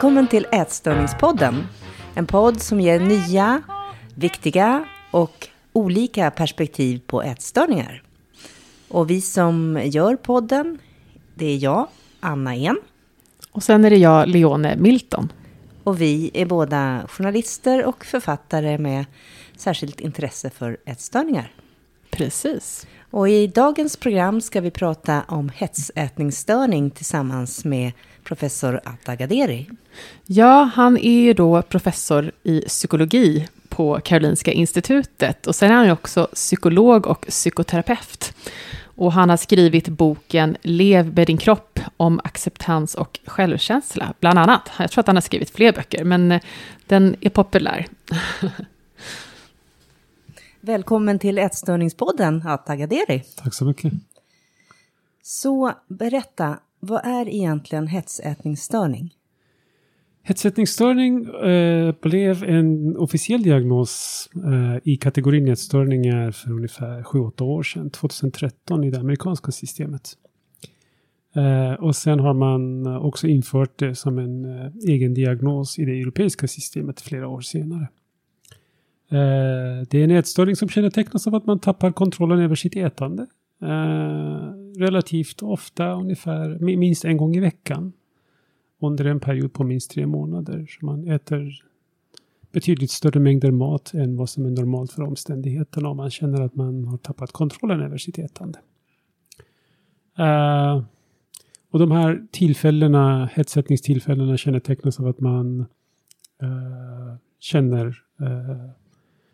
[0.00, 1.66] Välkommen till Ätstörningspodden.
[2.14, 3.62] En podd som ger nya,
[4.14, 8.02] viktiga och olika perspektiv på ätstörningar.
[8.88, 10.78] Och vi som gör podden,
[11.34, 11.86] det är jag,
[12.20, 12.76] Anna En.
[13.52, 15.32] Och sen är det jag, Leone Milton.
[15.84, 19.04] Och vi är båda journalister och författare med
[19.56, 21.52] särskilt intresse för ätstörningar.
[22.10, 22.86] Precis.
[23.10, 27.92] Och i dagens program ska vi prata om hetsätningsstörning tillsammans med
[28.24, 29.70] professor Atta Gaderi.
[30.26, 35.86] Ja, han är ju då professor i psykologi på Karolinska institutet och sen är han
[35.86, 38.34] ju också psykolog och psykoterapeut.
[38.82, 44.70] Och han har skrivit boken Lev med din kropp om acceptans och självkänsla, bland annat.
[44.78, 46.40] Jag tror att han har skrivit fler böcker, men
[46.86, 47.86] den är populär.
[50.62, 53.22] Välkommen till Ätstörningspodden, Atta Gaderi.
[53.36, 53.92] Tack så mycket.
[55.22, 59.14] Så berätta, vad är egentligen hetsätningsstörning?
[60.22, 67.90] Hetsätningsstörning eh, blev en officiell diagnos eh, i kategorin ätstörningar för ungefär 7-8 år sedan,
[67.90, 70.08] 2013 i det amerikanska systemet.
[71.36, 76.00] Eh, och sen har man också infört det som en eh, egen diagnos i det
[76.00, 77.88] europeiska systemet flera år senare.
[79.10, 83.26] Eh, det är en ätstörning som kännetecknas av att man tappar kontrollen över sitt ätande.
[83.62, 87.92] Eh, relativt ofta, ungefär minst en gång i veckan.
[88.80, 90.66] Under en period på minst tre månader.
[90.68, 91.62] Så man äter
[92.52, 95.88] betydligt större mängder mat än vad som är normalt för omständigheterna.
[95.88, 98.58] Om man känner att man har tappat kontrollen över sitt ätande.
[100.18, 100.82] Uh,
[101.70, 105.60] och de här tillfällena, hetsättningstillfällena kännetecknas av att man
[106.42, 107.86] uh, känner
[108.20, 108.70] uh,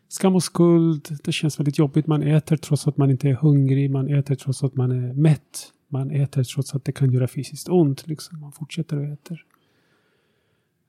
[0.09, 1.19] skam och skuld.
[1.25, 2.07] Det känns väldigt jobbigt.
[2.07, 3.91] Man äter trots att man inte är hungrig.
[3.91, 5.73] Man äter trots att man är mätt.
[5.89, 8.07] Man äter trots att det kan göra fysiskt ont.
[8.07, 8.41] Liksom.
[8.41, 9.45] Man fortsätter att äter.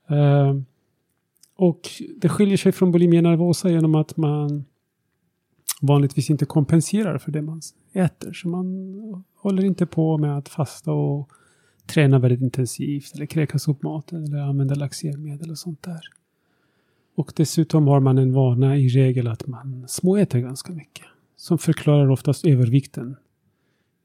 [0.07, 0.61] Ehm, uh,
[1.55, 4.65] och det skiljer sig från bulimia nervosa genom att man
[5.81, 7.61] vanligtvis inte kompenserar för det man
[7.93, 8.33] äter.
[8.33, 11.29] Så man håller inte på med att fasta och
[11.85, 16.01] träna väldigt intensivt eller kräkas upp maten eller använda laxermedel och sånt där.
[17.17, 21.05] Och dessutom har man en vana i regel att man småäter ganska mycket.
[21.35, 23.15] Som förklarar oftast övervikten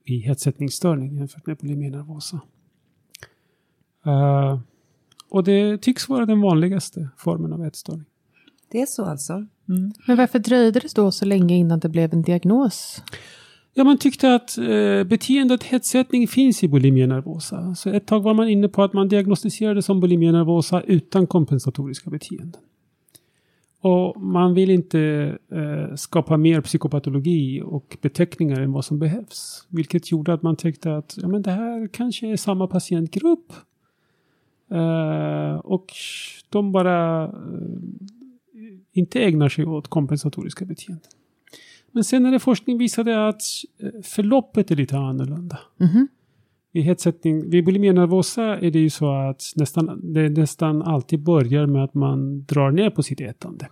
[0.05, 2.41] i hetsättningsstörning jämfört med bulimi nervosa.
[4.07, 4.61] Uh,
[5.29, 8.05] och det tycks vara den vanligaste formen av ätstörning.
[8.71, 9.33] Det är så alltså?
[9.69, 9.93] Mm.
[10.07, 13.03] Men varför dröjde det då så länge innan det blev en diagnos?
[13.75, 17.75] Ja, man tyckte att eh, beteendet hetsättning finns i bulimia nervosa.
[17.75, 22.11] Så ett tag var man inne på att man diagnostiserade som bulimia nervosa utan kompensatoriska
[22.11, 22.61] beteenden.
[23.83, 25.01] Och man vill inte
[25.53, 29.67] eh, skapa mer psykopatologi och beteckningar än vad som behövs.
[29.69, 33.53] Vilket gjorde att man tyckte att ja, men det här kanske är samma patientgrupp.
[34.71, 35.87] Eh, och
[36.49, 37.31] de bara eh,
[38.93, 41.11] inte ägnar sig åt kompensatoriska beteenden.
[41.91, 43.43] Men senare forskning visade att
[43.79, 45.59] eh, förloppet är lite annorlunda.
[45.81, 46.07] Mm -hmm.
[46.75, 51.67] I hetsättning, vid bulimia nervosa är det ju så att nästan, det nästan alltid börjar
[51.67, 53.69] med att man drar ner på sitt ätande.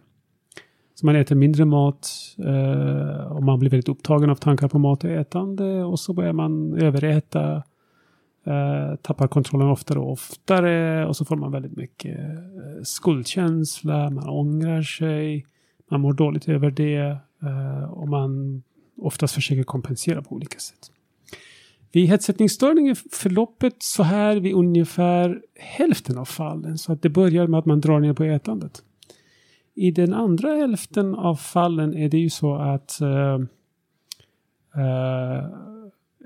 [0.95, 2.09] Så man äter mindre mat
[2.39, 6.33] eh, och man blir väldigt upptagen av tankar på mat och ätande och så börjar
[6.33, 7.63] man överäta.
[8.47, 14.29] Eh, tappar kontrollen oftare och oftare och så får man väldigt mycket eh, skuldkänsla, man
[14.29, 15.47] ångrar sig,
[15.91, 18.63] man mår dåligt över det eh, och man
[18.97, 20.91] oftast försöker kompensera på olika sätt.
[21.93, 26.79] Vid hetsättningsstörning är förloppet så här vid ungefär hälften av fallen.
[26.79, 28.83] Så att det börjar med att man drar ner på ätandet.
[29.75, 33.39] I den andra hälften av fallen är det ju så att uh,
[34.77, 35.49] uh,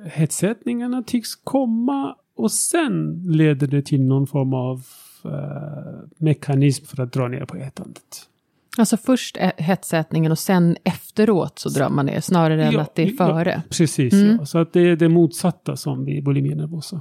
[0.06, 4.86] hetsättningarna tycks komma och sen leder det till någon form av
[5.24, 8.28] uh, mekanism för att dra ner på ätandet.
[8.78, 13.02] Alltså först hetsätningen och sen efteråt så drar man ner, snarare än ja, att det
[13.02, 13.50] är före.
[13.50, 14.36] Ja, precis, mm.
[14.40, 14.46] ja.
[14.46, 17.00] så att det är det motsatta som vid bulimi nervosa.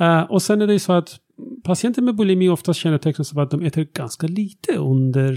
[0.00, 1.20] Uh, och sen är det så att
[1.64, 5.32] patienter med bulimi oftast kännetecknas av att de äter ganska lite under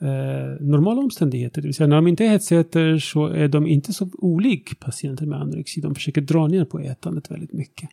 [0.00, 1.62] eh, normala omständigheter.
[1.62, 5.40] Det vill säga när de inte hetsäter så är de inte så olik patienter med
[5.40, 5.80] anorexi.
[5.80, 7.90] De försöker dra ner på ätandet väldigt mycket.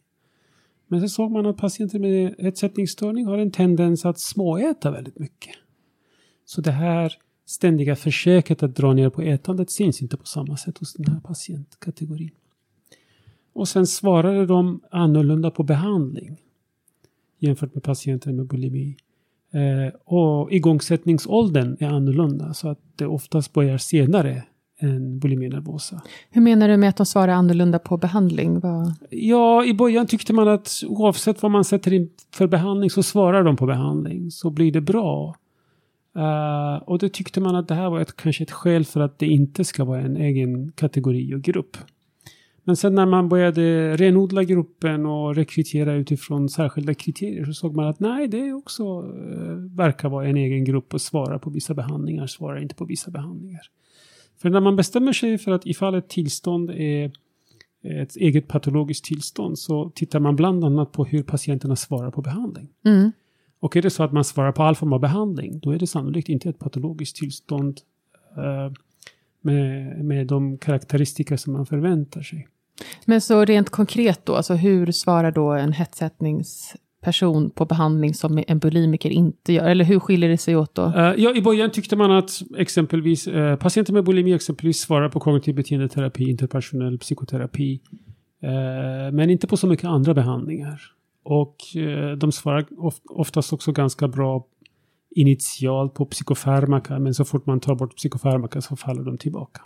[0.87, 5.55] Men så såg man att patienter med ätsättningsstörning har en tendens att småäta väldigt mycket.
[6.45, 7.13] Så det här
[7.45, 11.19] ständiga försöket att dra ner på ätandet syns inte på samma sätt hos den här
[11.19, 12.31] patientkategorin.
[13.53, 16.37] Och sen svarade de annorlunda på behandling
[17.39, 18.97] jämfört med patienter med bulimi.
[19.51, 24.43] Eh, och igångsättningsåldern är annorlunda så att det oftast börjar senare
[24.79, 26.01] än bulimia nervosa.
[26.29, 28.59] Hur menar du med att de svarar annorlunda på behandling?
[28.59, 28.93] Vad...
[29.09, 33.43] Ja, i början tyckte man att oavsett vad man sätter in för behandling så svarar
[33.43, 34.31] de på behandling.
[34.31, 35.35] Så blir det bra.
[36.17, 39.19] Uh, och då tyckte man att det här var ett, kanske ett skäl för att
[39.19, 41.77] det inte ska vara en egen kategori och grupp.
[42.63, 47.87] Men sen när man började renodla gruppen och rekrytera utifrån särskilda kriterier så såg man
[47.87, 52.27] att nej, det också uh, verkar vara en egen grupp och svara på vissa behandlingar,
[52.27, 53.61] svarar inte på vissa behandlingar.
[54.37, 57.11] För när man bestämmer sig för att ifall ett tillstånd är
[57.83, 62.69] ett eget patologiskt tillstånd så tittar man bland annat på hur patienterna svarar på behandling.
[62.85, 63.11] Mm.
[63.59, 65.87] Och är det så att man svarar på all form av behandling, då är det
[65.87, 67.79] sannolikt inte ett patologiskt tillstånd
[68.37, 68.73] uh,
[69.41, 72.47] med, med de karaktäristika som man förväntar sig.
[73.05, 75.73] Men så rent konkret då, alltså hur svarar då en
[77.01, 79.69] person på behandling som en bulimiker inte gör?
[79.69, 80.85] Eller hur skiljer det sig åt då?
[80.85, 85.19] Uh, ja, i början tyckte man att exempelvis uh, patienter med bulimi exempelvis svarar på
[85.19, 87.81] kognitiv beteendeterapi, interpersonell psykoterapi,
[88.43, 90.81] uh, men inte på så mycket andra behandlingar.
[91.23, 91.55] Och
[92.17, 92.65] de svarar
[93.09, 94.47] oftast också ganska bra
[95.15, 99.61] initialt på psykofarmaka, men så fort man tar bort psykofarmaka så faller de tillbaka.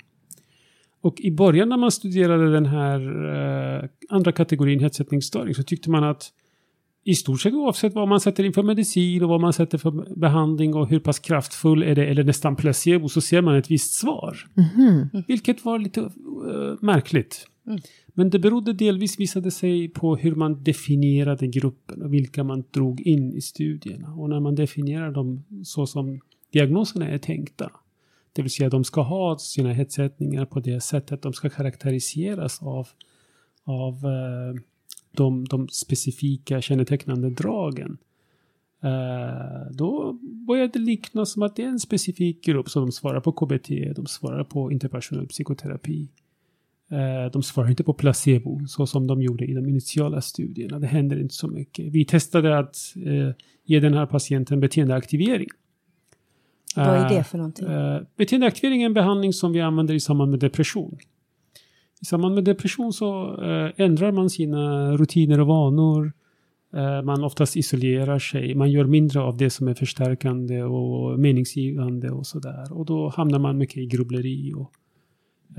[1.02, 6.04] Och i början när man studerade den här uh, andra kategorin hetsättningsstörning så tyckte man
[6.04, 6.32] att
[7.04, 10.16] i stort sett oavsett vad man sätter in för medicin och vad man sätter för
[10.16, 13.94] behandling och hur pass kraftfull är det eller nästan placebo så ser man ett visst
[13.94, 14.38] svar.
[14.78, 15.24] Mm.
[15.28, 16.10] Vilket var lite uh,
[16.82, 17.48] märkligt.
[17.68, 17.80] Mm.
[18.14, 23.02] Men det berodde delvis visade sig på hur man definierade gruppen och vilka man drog
[23.02, 24.14] in i studierna.
[24.14, 26.20] Och när man definierar dem så som
[26.52, 27.72] diagnoserna är tänkta
[28.34, 31.22] det vill säga de ska ha sina hetsättningar på det sättet.
[31.22, 32.88] De ska karaktäriseras av,
[33.64, 34.62] av uh,
[35.12, 37.98] de, de specifika kännetecknande dragen.
[38.84, 42.70] Uh, då börjar det likna som att det är en specifik grupp.
[42.70, 46.10] Så de svarar på KBT, de svarar på interpersonell psykoterapi.
[46.92, 50.80] Uh, de svarar inte på placebo så som de gjorde i de initiala studierna.
[50.80, 51.86] Det händer inte så mycket.
[51.86, 52.78] Vi testade att
[53.64, 55.50] ge den här patienten beteendeaktivering.
[56.76, 57.68] Vad är det för någonting?
[57.68, 60.98] Uh, beteendeaktivering är en behandling som vi använder i samband med depression.
[62.02, 66.14] I samband med depression så eh, ändrar man sina rutiner och vanor.
[66.74, 68.56] Eh, man oftast isolerar sig.
[68.56, 72.74] Man gör mindre av det som är förstärkande och meningsgivande och sådär.
[72.74, 74.72] Och då hamnar man mycket i grubbleri och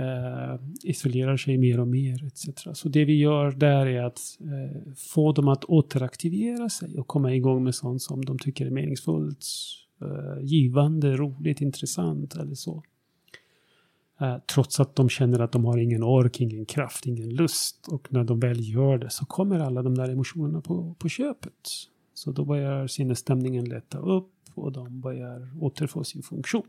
[0.03, 2.49] eh, isolerar sig mer och mer etc.
[2.73, 4.21] Så det vi gör där är att
[4.97, 9.47] få dem att återaktivera sig och komma igång med sånt som de tycker är meningsfullt
[10.01, 12.83] eh, givande, roligt, intressant eller så.
[14.23, 17.89] Eh, trots att de känner att de har ingen ork, ingen kraft, ingen lust.
[17.89, 21.69] Och när de väl gör det så kommer alla de där emotionerna på, på köpet.
[22.15, 26.67] Så då börjar sinnesstämningen lätta upp och de börjar återfå sin funktion.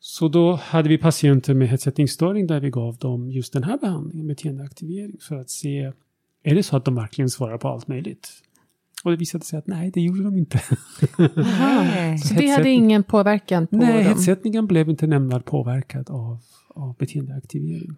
[0.00, 4.26] Så då hade vi patienter med hetsättningsstörning där vi gav dem just den här behandlingen,
[4.26, 5.92] beteendeaktivering, för att se
[6.42, 8.28] är det så att de verkligen svarar på allt möjligt?
[9.04, 10.58] Och det visade sig att nej, det gjorde de inte.
[12.28, 14.12] så det hade ingen påverkan på nej, dem?
[14.12, 17.96] Hetsättningen blev inte nämnvärt påverkad av, av beteendeaktivering.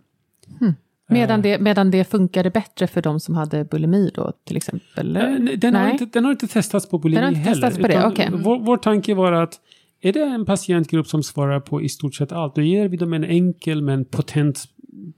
[0.59, 0.75] Hmm.
[1.09, 5.17] Medan det, medan det funkade bättre för de som hade bulimi då, till exempel?
[5.17, 5.57] Eller?
[5.57, 7.63] Den, har inte, den har inte testats på bulimi den har inte heller.
[7.63, 8.07] Testats på det.
[8.07, 8.31] Okay.
[8.33, 9.61] Vår, vår tanke var att
[10.01, 13.13] är det en patientgrupp som svarar på i stort sett allt, då ger vi dem
[13.13, 14.65] en enkel men potent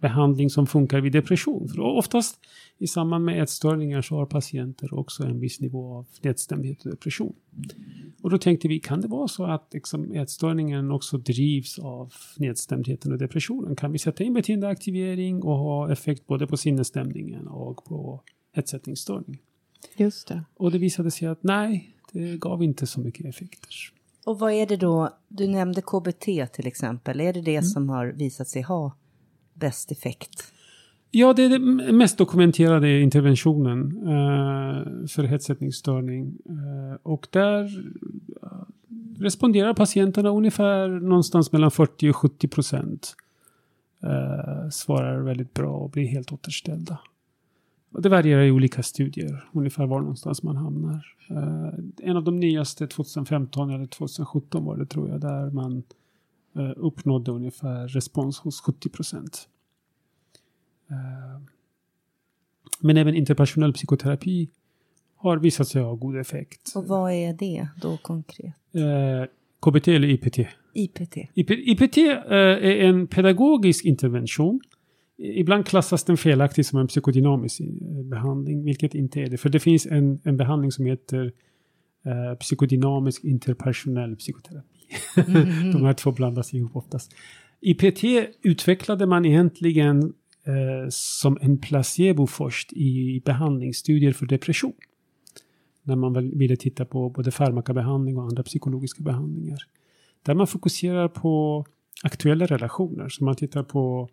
[0.00, 1.68] behandling som funkar vid depression.
[1.68, 2.40] För oftast
[2.78, 7.35] i samband med ätstörningar så har patienter också en viss nivå av nedstämdhet och depression.
[8.23, 13.12] Och då tänkte vi, kan det vara så att liksom ätstörningen också drivs av nedstämdheten
[13.12, 13.76] och depressionen?
[13.76, 19.38] Kan vi sätta in beteendeaktivering och ha effekt både på sinnesstämningen och på hetsättningsstörning?
[19.97, 20.44] Just det.
[20.56, 23.75] Och det visade sig att nej, det gav inte så mycket effekter.
[24.25, 27.64] Och vad är det då, du nämnde KBT till exempel, är det det mm.
[27.64, 28.92] som har visat sig ha
[29.59, 30.53] bäst effekt?
[31.11, 36.38] Ja, det är den mest dokumenterade interventionen eh, för hetsättningsstörning.
[36.49, 37.65] Eh, och där
[38.43, 38.49] eh,
[39.19, 43.15] responderar patienterna ungefär någonstans mellan 40 och 70 procent.
[44.03, 46.99] Eh, svarar väldigt bra och blir helt återställda.
[47.93, 51.07] Och det varierar i olika studier, ungefär var någonstans man hamnar.
[51.31, 55.83] Eh, en av de nyaste 2015 eller 2017 var det tror jag, där man
[56.77, 59.49] uppnådde ungefär respons hos 70 procent.
[60.91, 61.43] Eh,
[62.81, 64.49] men även interpersonell psykoterapi
[65.17, 66.73] har visat sig ha god effekt.
[66.75, 68.55] Och vad är det då konkret?
[68.73, 69.25] Eh,
[69.61, 70.38] KBT eller IPT?
[70.73, 71.17] IPT.
[71.35, 74.61] IPT eh, är en pedagogisk intervention.
[75.17, 77.61] Ibland klassas den felaktigt som en psykodynamisk
[78.05, 79.37] behandling, vilket inte är det.
[79.37, 81.33] För det finns en, en behandling som heter
[82.05, 84.77] eh, psykodynamisk interpersonell psykoterapi.
[85.26, 85.73] Mm.
[85.73, 87.14] De här två blandas ihop oftast.
[87.61, 88.04] IPT
[88.42, 90.02] utvecklade man egentligen
[90.45, 94.73] eh, som en placebo först i behandlingsstudier för depression.
[95.83, 99.59] När man ville titta på både farmakabehandling och andra psykologiska behandlingar.
[100.23, 101.64] Där man fokuserar på
[102.02, 103.09] aktuella relationer.
[103.09, 104.09] Så man tittar på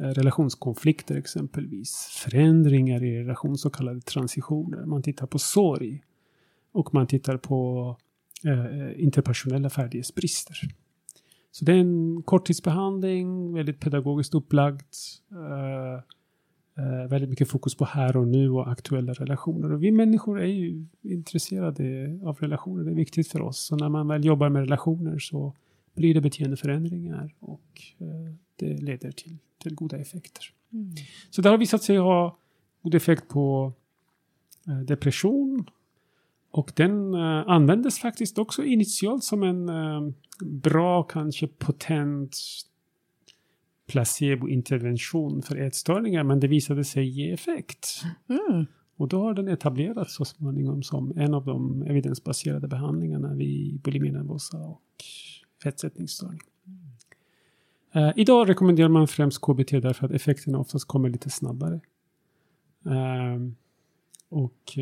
[0.00, 2.20] eh, relationskonflikter exempelvis.
[2.24, 4.86] Förändringar i relation, så kallade transitioner.
[4.86, 6.02] Man tittar på sorg.
[6.72, 7.96] Och man tittar på
[8.44, 10.56] eh, interpersonella färdighetsbrister.
[11.50, 14.84] Så det är en korttidsbehandling, väldigt pedagogiskt upplagd.
[15.32, 16.00] Eh,
[16.78, 19.72] eh, väldigt mycket fokus på här och nu och aktuella relationer.
[19.72, 23.66] Och vi människor är ju intresserade av relationer, det är viktigt för oss.
[23.66, 25.54] Så när man väl jobbar med relationer så
[25.94, 30.44] blir det beteendeförändringar och eh, det leder till, till goda effekter.
[30.72, 30.90] Mm.
[31.30, 32.38] Så det har visat sig ha
[32.82, 33.72] god effekt på
[34.68, 35.70] eh, depression,
[36.56, 40.12] och den uh, användes faktiskt också initialt som en uh,
[40.44, 42.36] bra, kanske potent
[43.86, 46.24] placebointervention för ätstörningar.
[46.24, 48.02] Men det visade sig ge effekt.
[48.28, 48.66] Mm.
[48.96, 54.10] Och då har den etablerats så småningom som en av de evidensbaserade behandlingarna vid bulimi
[54.10, 54.82] nervosa och
[55.62, 56.40] fettsättningsstörning.
[57.96, 61.80] Uh, idag rekommenderar man främst KBT därför att effekterna oftast kommer lite snabbare.
[64.28, 64.78] Och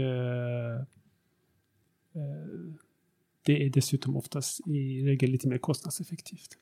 [3.46, 6.58] det är dessutom oftast i regel lite mer kostnadseffektivt.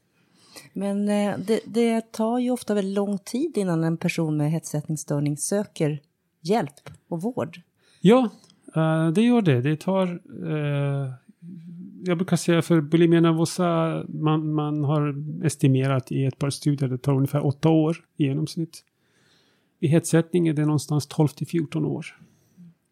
[0.72, 5.36] Men eh, det, det, tar ju ofta väldigt lång tid innan en person med hetsätningsstörning
[5.36, 6.00] söker
[6.40, 7.60] hjälp och vård.
[8.00, 8.30] Ja,
[8.74, 9.60] eh, det gör det.
[9.60, 10.20] Det tar...
[10.46, 11.12] Eh,
[12.04, 15.14] jag brukar säga för bulimia nervosa, man, man har
[15.46, 18.84] estimerat i ett par studier, det tar ungefär åtta år i genomsnitt.
[19.80, 22.06] I hetsättning är det någonstans 12 till 14 år.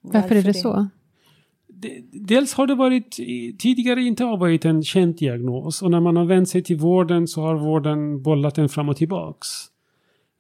[0.00, 0.88] Varför, Varför är det, det så?
[2.12, 3.10] Dels har det varit
[3.58, 7.28] tidigare inte har varit en känd diagnos och när man har vänt sig till vården
[7.28, 9.48] så har vården bollat den fram och tillbaks.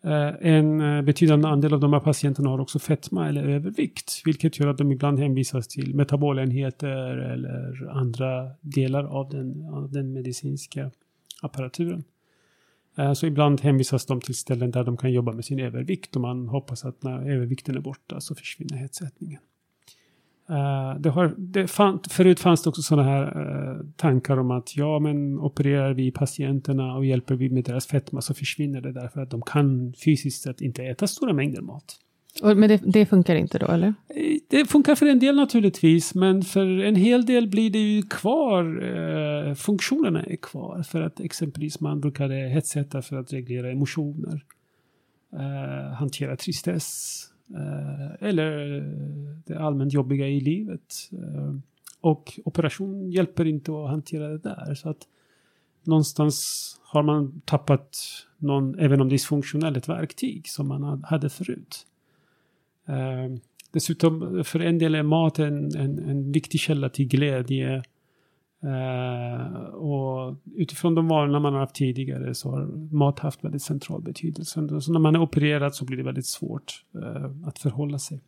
[0.04, 4.60] Eh, en eh, betydande andel av de här patienterna har också fetma eller övervikt, vilket
[4.60, 10.90] gör att de ibland hänvisas till metabolenheter eller andra delar av den, av den medicinska
[11.42, 12.04] apparaturen.
[12.98, 16.22] Eh, så ibland hänvisas de till ställen där de kan jobba med sin övervikt och
[16.22, 19.40] man hoppas att när övervikten är borta så försvinner hetsättningen.
[20.50, 24.76] Uh, det har, det fann, förut fanns det också sådana här uh, tankar om att
[24.76, 29.20] ja, men opererar vi patienterna och hjälper vi med deras fetma så försvinner det därför
[29.20, 31.96] att de kan fysiskt sett inte äta stora mängder mat.
[32.42, 33.86] Och, men det, det, funkar inte då, eller?
[33.86, 38.02] Eh, det funkar för en del naturligtvis, men för en hel del blir det ju
[38.02, 38.84] kvar.
[38.84, 44.44] Uh, funktionerna är kvar för att exempelvis man brukade hetsätta för att reglera emotioner,
[45.98, 48.82] hantera tristess Eh, eller eh,
[49.46, 50.94] det allmänt jobbiga i livet.
[51.12, 51.54] Eh,
[52.00, 54.74] och operation hjälper inte att hantera det där.
[54.74, 55.08] Så att
[55.84, 57.98] någonstans har man tappat
[58.38, 61.86] någon, även om dysfunktionellt verktyg som man hade förut.
[63.72, 67.82] Dessutom, för en del är mat en, en, en viktig källa till glädje.
[68.64, 74.02] Uh, och utifrån de vanorna man har haft tidigare så har mat haft väldigt central
[74.02, 74.80] betydelse.
[74.80, 78.20] Så när man är opererad så blir det väldigt svårt uh, att förhålla sig.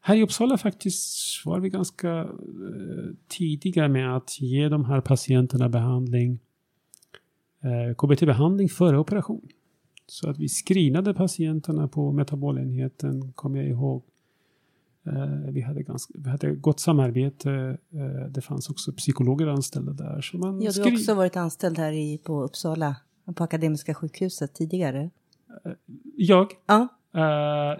[0.00, 1.06] Här i Uppsala faktiskt
[1.44, 2.30] var vi ganska uh,
[3.28, 6.38] tidiga med att ge de här patienterna behandling,
[7.96, 9.48] KBT-behandling före operation.
[10.06, 14.02] Så att vi screenade patienterna på metabolenheten, kommer jag ihåg,
[15.48, 17.78] vi hade, ganska, vi hade gott samarbete.
[17.92, 20.20] Eh, det fanns också psykologer anställda där.
[20.20, 22.96] Så man ja, du har också varit anställd här i, på Uppsala,
[23.34, 25.10] på Akademiska sjukhuset tidigare.
[25.64, 25.72] Eh,
[26.16, 26.52] jag?
[26.66, 26.88] Ja.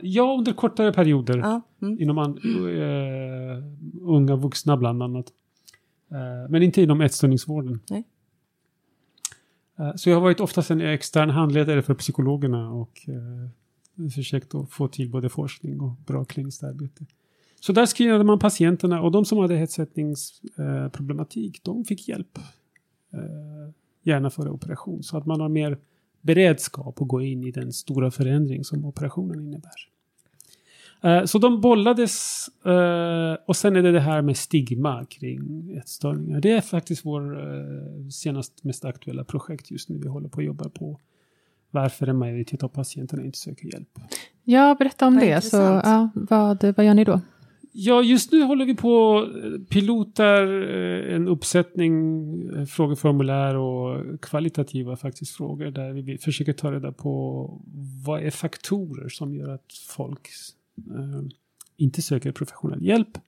[0.03, 1.39] ja, under kortare perioder.
[1.39, 1.61] Ja.
[1.83, 2.01] Mm.
[2.01, 3.65] Inom an, uh,
[4.01, 5.27] unga vuxna bland annat.
[6.49, 7.81] men inte inom ätstörningsvården.
[7.91, 8.05] Nej.
[9.97, 13.09] Så jag har varit oftast en extern handledare för psykologerna och
[14.15, 17.07] försökt att få till både forskning och bra kliniskt arbete.
[17.61, 22.39] Så där screenade man patienterna och de som hade hetsättningsproblematik, de fick hjälp.
[23.13, 23.21] Eh,
[24.03, 25.79] gärna före operation, så att man har mer
[26.21, 29.89] beredskap att gå in i den stora förändring som operationen innebär.
[31.03, 36.41] Eh, så de bollades eh, och sen är det det här med stigma kring ätstörningar.
[36.41, 37.39] Det är faktiskt vår
[38.11, 41.01] senast mest aktuella projekt just nu vi håller på att jobba på
[41.75, 43.99] varför en majoritet av patienterna inte söker hjälp.
[44.45, 45.45] Ja, berätta om det.
[45.45, 47.21] Så, ja, vad, vad gör ni då?
[47.77, 49.27] Ja, just nu håller vi på
[49.69, 51.95] pilotar eh, en uppsättning
[52.57, 57.45] eh, frågeformulär och kvalitativa faktiskt frågor där vi försöker ta reda på
[58.05, 60.29] vad är faktorer som gör att folk
[60.77, 61.23] eh,
[61.77, 63.19] inte söker professionell hjälp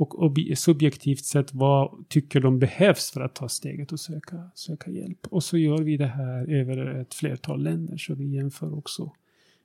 [0.00, 5.26] och, subjektivt sett, vad tycker de behövs för att ta steget och söka, söka hjälp?
[5.30, 9.12] Och så gör vi det här över ett flertal länder, så vi jämför också.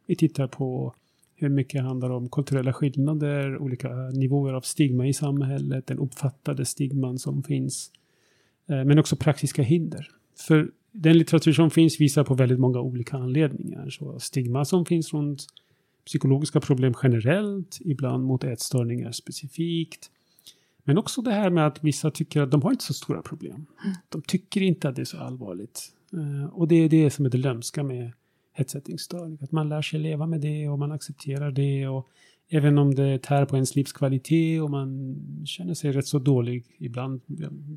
[0.06, 0.94] Vi tittar på
[1.36, 7.20] hur mycket handlar om kulturella skillnader, olika nivåer av stigma i samhället, den uppfattade stigman
[7.20, 7.92] som finns.
[8.68, 10.10] Eh, men också praktiska hinder.
[10.48, 13.90] För den litteratur som finns visar på väldigt många olika anledningar.
[13.90, 15.46] Så stigma som finns runt
[16.06, 20.10] psykologiska problem generellt, ibland mot ätstörningar specifikt.
[20.84, 23.66] Men också det här med att vissa tycker att de har inte så stora problem.
[24.10, 25.94] De tycker inte att det är så allvarligt.
[26.14, 28.12] Eh, och det är det som är det lömska med
[28.54, 29.38] hetsättningsstörning.
[29.42, 31.88] Att man lär sig leva med det och man accepterar det.
[31.88, 32.10] Och
[32.50, 37.22] även om det tär på ens livskvalitet och man känner sig rätt så dålig ibland.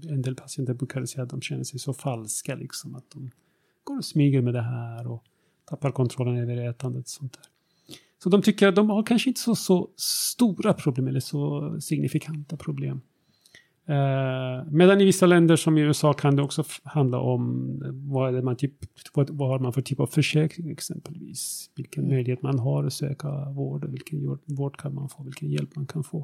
[0.08, 2.94] En del patienter brukar säga att de känner sig så falska liksom.
[2.94, 3.30] Att de
[3.84, 5.24] går och smyger med det här och
[5.64, 7.04] tappar kontrollen över ätandet.
[7.04, 7.55] Och sånt där.
[8.26, 12.56] Så de tycker att de har kanske inte så, så stora problem eller så signifikanta
[12.56, 13.00] problem.
[13.90, 18.42] Uh, medan i vissa länder som i USA kan det också handla om vad, är
[18.42, 18.72] man typ,
[19.14, 21.70] vad, vad har man för typ av försäkring exempelvis.
[21.76, 22.14] Vilken mm.
[22.14, 26.04] möjlighet man har att söka vård vilken vård kan man få, vilken hjälp man kan
[26.04, 26.18] få.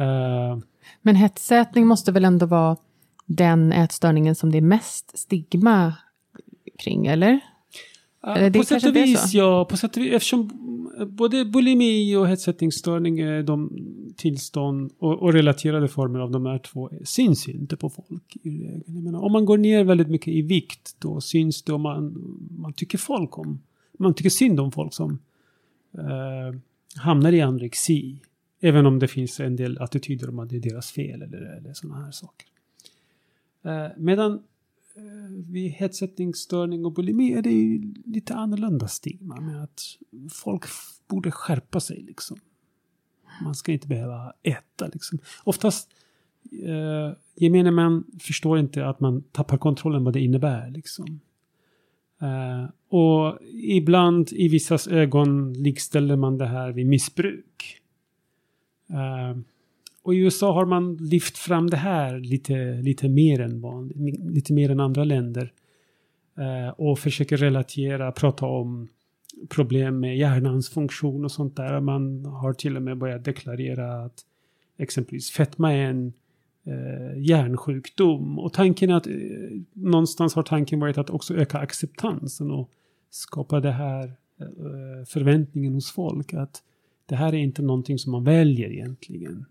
[0.00, 0.58] Uh,
[1.02, 2.76] Men hetsätning måste väl ändå vara
[3.26, 5.94] den ätstörningen som det är mest stigma
[6.78, 7.40] kring, eller?
[8.26, 9.64] Eller det på sätt och vis, ja.
[9.64, 10.50] På sätt och vis, eftersom
[11.06, 13.70] både bulimi och hetsättningsstörning är de
[14.16, 18.36] tillstånd och, och, relaterade former av de här två syns inte på folk.
[18.86, 22.14] Menar, om man går ner väldigt mycket i vikt då syns det om man,
[22.58, 23.62] man tycker folk om,
[23.98, 25.18] man tycker synd om folk som
[25.98, 26.58] eh,
[26.96, 28.16] hamnar i anorexi.
[28.60, 31.72] Även om det finns en del attityder om att det är deras fel eller, eller
[31.74, 32.48] sådana här saker.
[33.64, 34.42] Eh, medan
[34.96, 39.80] Eh, vid hetsättningsstörning och bulimi är det ju lite annorlunda stigma med att
[40.32, 40.64] folk
[41.08, 42.36] borde skärpa sig liksom.
[43.42, 45.18] Man ska inte behöva äta liksom.
[45.44, 45.90] Oftast
[46.66, 51.20] eh, gemene män förstår inte att man tappar kontrollen vad det innebär liksom.
[52.20, 57.80] Eh, och ibland i vissas ögon likställer man det här vid missbruk.
[58.90, 59.38] Eh,
[60.02, 63.62] och i USA har man lyft fram det här lite, lite, mer, än
[64.32, 65.52] lite mer än andra länder.
[66.38, 68.88] Eh, och försöker relatera, prata om
[69.48, 71.80] problem med hjärnans funktion och sånt där.
[71.80, 74.20] Man har till och med börjat deklarera att
[74.78, 76.12] exempelvis fetma är en
[76.66, 78.38] eh, hjärnsjukdom.
[78.38, 79.12] Och tanken är att eh,
[79.72, 82.70] någonstans har tanken varit att också öka acceptansen och
[83.10, 84.04] skapa det här
[84.40, 86.62] eh, förväntningen hos folk att
[87.06, 89.44] det här är inte någonting som man väljer egentligen.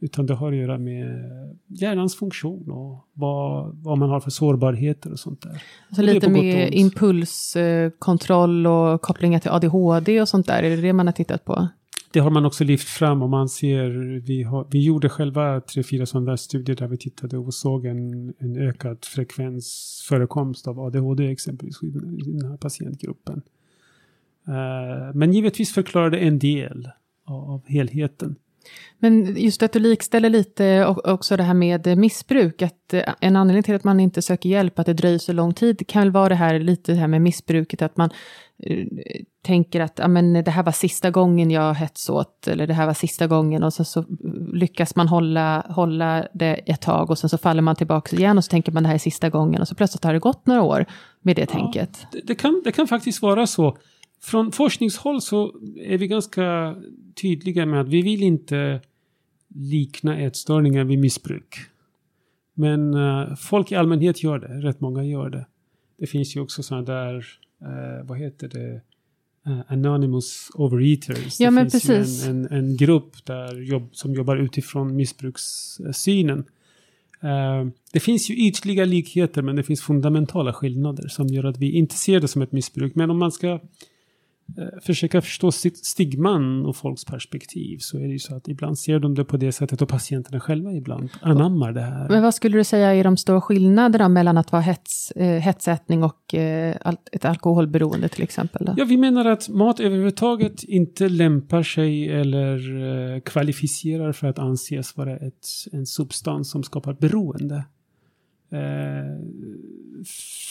[0.00, 1.28] Utan det har att göra med
[1.66, 5.62] hjärnans funktion och vad, vad man har för sårbarheter och sånt där.
[5.96, 11.06] Så lite med impulskontroll och kopplingar till ADHD och sånt där, är det det man
[11.06, 11.68] har tittat på?
[12.10, 15.82] Det har man också lyft fram och man ser, vi, har, vi gjorde själva tre,
[15.82, 21.30] fyra sådana studier där vi tittade och såg en, en ökad frekvens förekomst av ADHD
[21.30, 21.90] exempelvis i
[22.40, 23.42] den här patientgruppen.
[24.48, 26.88] Uh, men givetvis förklarar det en del
[27.24, 28.36] av helheten.
[29.00, 33.62] Men just att du likställer lite också det här med missbruk, att eh, en anledning
[33.62, 36.28] till att man inte söker hjälp, att det dröjer så lång tid, kan väl vara
[36.28, 38.10] det här lite det här med missbruket, att man
[38.70, 38.86] uh,
[39.44, 43.26] tänker att amen, det här var sista gången jag hetsåt, eller det här var sista
[43.26, 44.04] gången, och så, så
[44.52, 48.44] lyckas man hålla, hålla det ett tag, och sen så faller man tillbaka igen, och
[48.44, 50.62] så tänker man det här är sista gången, och så plötsligt har det gått några
[50.62, 50.86] år
[51.22, 52.06] med det ja, tänket.
[52.12, 53.76] Det, det, kan, det kan faktiskt vara så.
[54.20, 56.76] Från forskningshåll så är vi ganska
[57.14, 58.80] tydliga med att vi vill inte
[59.48, 61.58] likna ätstörningar vid missbruk.
[62.54, 65.46] Men uh, folk i allmänhet gör det, rätt många gör det.
[65.98, 67.16] Det finns ju också sådana där,
[67.62, 68.80] uh, vad heter det,
[69.50, 71.40] uh, Anonymous Overeaters.
[71.40, 76.44] Ja, det men finns en, en, en grupp där jobb, som jobbar utifrån missbrukssynen.
[77.92, 81.94] det finns ju ytliga likheter men det finns fundamentala skillnader som gör att vi inte
[81.94, 82.94] ser det som ett missbruk.
[82.94, 83.60] Men om man ska
[84.82, 89.14] försöka förstå stigman och folks perspektiv så är det ju så att ibland ser de
[89.14, 92.08] det på det sättet och patienterna själva ibland anammar det här.
[92.08, 96.04] Men vad skulle du säga är de stora skillnaderna mellan att vara hets, eh, hetsätning
[96.04, 96.76] och eh,
[97.12, 98.66] ett alkoholberoende till exempel?
[98.66, 98.74] Då?
[98.76, 102.56] Ja, vi menar att mat överhuvudtaget inte lämpar sig eller
[103.14, 107.64] eh, kvalificerar för att anses vara ett, en substans som skapar beroende.
[108.50, 109.18] Eh,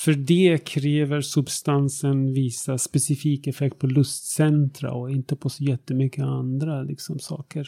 [0.03, 6.81] för det kräver substansen visa specifik effekt på lustcentra och inte på så jättemycket andra
[6.81, 7.67] liksom, saker.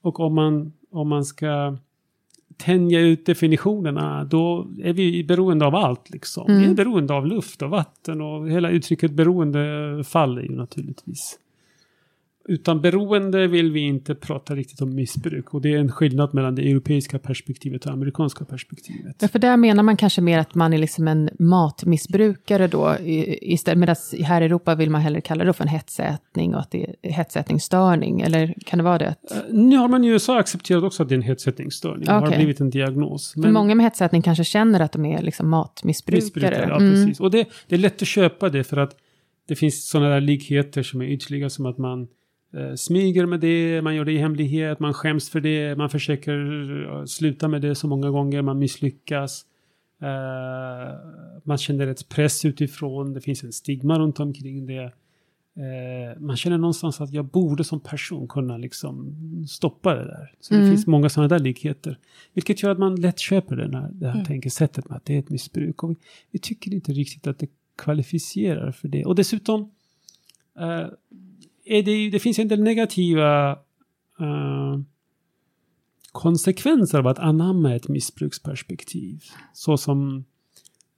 [0.00, 1.76] Och om man, om man ska
[2.56, 6.10] tänja ut definitionerna, då är vi beroende av allt.
[6.10, 6.46] Liksom.
[6.46, 6.58] Mm.
[6.58, 6.76] Vi är mm.
[6.76, 11.38] beroende av luft och vatten och hela uttrycket beroende faller ju naturligtvis.
[12.48, 15.54] Utan beroende vill vi inte prata riktigt om missbruk.
[15.54, 19.16] Och det är en skillnad mellan det europeiska perspektivet och amerikanska perspektivet.
[19.20, 23.78] Ja, för där menar man kanske mer att man är liksom en matmissbrukare då, istället,
[23.78, 26.94] medan här i Europa vill man hellre kalla det för en hetsätning och att det
[27.02, 29.14] är hetsätningsstörning, eller kan det vara det?
[29.32, 32.20] Uh, nu har man i USA accepterat också att det är en hetsätningsstörning, okay.
[32.20, 33.36] det har blivit en diagnos.
[33.36, 36.66] Men för många med hetsätning kanske känner att de är liksom matmissbrukare.
[36.68, 36.92] Ja, mm.
[36.92, 37.20] precis.
[37.20, 38.96] Och det, det är lätt att köpa det för att
[39.48, 42.08] det finns sådana där likheter som är ytliga som att man eh,
[42.76, 47.48] smyger med det, man gör det i hemlighet, man skäms för det, man försöker sluta
[47.48, 49.44] med det så många gånger, man misslyckas.
[50.02, 50.98] Eh,
[51.44, 54.92] man känner ett press utifrån, det finns en stigma runt omkring det.
[55.56, 59.14] Eh, man känner någonstans att jag borde som person kunna liksom
[59.48, 60.34] stoppa det där.
[60.40, 60.66] Så mm.
[60.66, 61.98] det finns många sådana där likheter.
[62.34, 64.26] Vilket gör att man lätt köper det, här, det här mm.
[64.26, 65.82] tänkesättet med att det är ett missbruk.
[65.82, 65.96] Och vi,
[66.30, 69.04] vi tycker inte riktigt att det kvalificerar för det.
[69.04, 69.60] Och dessutom
[70.60, 70.86] uh,
[71.68, 73.52] det, det finns en del negativa
[74.20, 74.80] uh,
[76.12, 79.22] konsekvenser av att anamma ett missbruksperspektiv.
[79.52, 80.24] Så som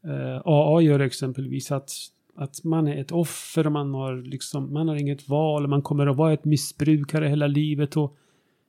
[0.06, 1.72] uh, eh, AA gör exempelvis.
[1.72, 1.90] Att,
[2.36, 6.16] att man är ett offer, man har, liksom, man har inget val, man kommer att
[6.16, 7.96] vara ett missbrukare hela livet.
[7.96, 8.16] Och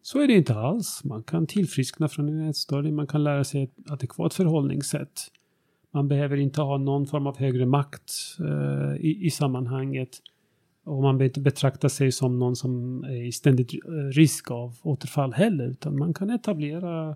[0.01, 1.01] så är det inte alls.
[1.03, 5.21] Man kan tillfriskna från en ätstörning, man kan lära sig ett adekvat förhållningssätt.
[5.93, 10.19] Man behöver inte ha någon form av högre makt uh, i, i sammanhanget.
[10.83, 13.79] Och man behöver inte betrakta sig som någon som är i ständig
[14.11, 15.67] risk av återfall heller.
[15.67, 17.15] Utan man kan etablera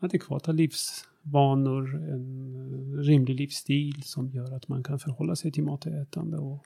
[0.00, 6.64] adekvata livsvanor, en rimlig livsstil som gör att man kan förhålla sig till matätande och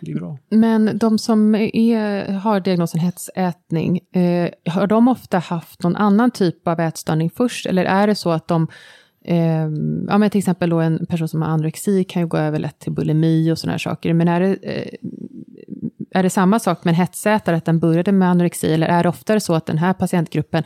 [0.00, 0.38] bli bra.
[0.48, 6.68] Men de som är, har diagnosen hetsätning, eh, har de ofta haft någon annan typ
[6.68, 7.66] av ätstörning först?
[7.66, 8.66] Eller är det så att de
[9.24, 9.68] Eh,
[10.08, 12.78] ja, men till exempel då en person som har anorexi kan ju gå över lätt
[12.78, 14.14] till bulimi och sådana här saker.
[14.14, 14.92] Men är det, eh,
[16.10, 19.08] är det samma sak med en hetsätare, att den började med anorexi, eller är det
[19.08, 20.64] oftare så att den här patientgruppen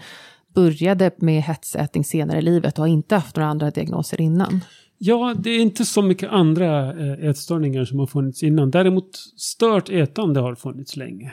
[0.55, 4.61] började med hetsätning senare i livet och har inte haft några andra diagnoser innan?
[4.99, 8.71] Ja, det är inte så mycket andra eh, ätstörningar som har funnits innan.
[8.71, 11.33] Däremot stört ätande har funnits länge.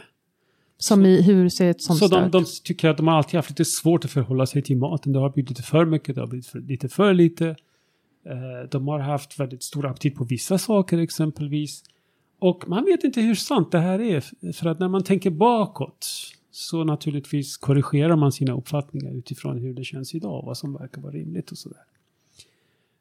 [0.78, 3.50] Som i, hur ser ett sånt Så de, de, tycker att de har alltid haft
[3.50, 5.14] lite svårt att förhålla sig till maten.
[5.14, 7.48] Det har blivit lite för mycket, det har blivit för, lite för lite.
[8.26, 11.84] Eh, de har haft väldigt stor aptit på vissa saker exempelvis.
[12.40, 14.52] Och man vet inte hur sant det här är.
[14.54, 16.08] För att när man tänker bakåt
[16.52, 20.44] så naturligtvis korrigerar man sina uppfattningar utifrån hur det känns idag.
[20.46, 21.84] Vad som verkar vara rimligt och sådär.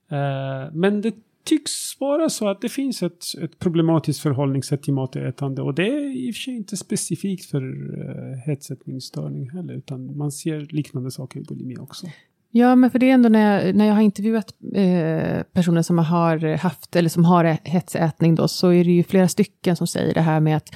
[0.09, 1.15] Eh, men det
[1.49, 6.17] tycks vara så att det finns ett, ett problematiskt förhållningssätt till matätande och det är
[6.17, 11.41] i och för sig inte specifikt för uh, hetsättningsstörning heller utan man ser liknande saker
[11.41, 12.07] i bulimi också.
[12.51, 15.99] Ja, men för det är ändå när jag, när jag har intervjuat eh, personer som
[15.99, 20.15] har haft eller som har hetsätning då så är det ju flera stycken som säger
[20.15, 20.69] det här med att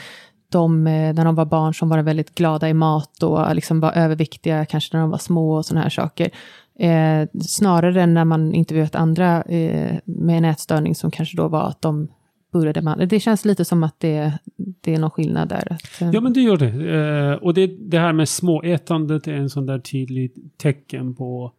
[0.52, 3.80] de, eh, när de var barn som var väldigt glada i mat och eh, liksom
[3.80, 6.30] var överviktiga, kanske när de var små och sådana här saker.
[6.78, 11.68] Eh, snarare än när man intervjuat andra eh, med en ätstörning som kanske då var
[11.68, 12.08] att de
[12.52, 15.72] började med Det känns lite som att det, det är någon skillnad där.
[15.72, 16.96] Att, eh, ja, men det gör det.
[16.96, 21.52] Eh, och det, det här med småätandet är en sån där tydlig tecken på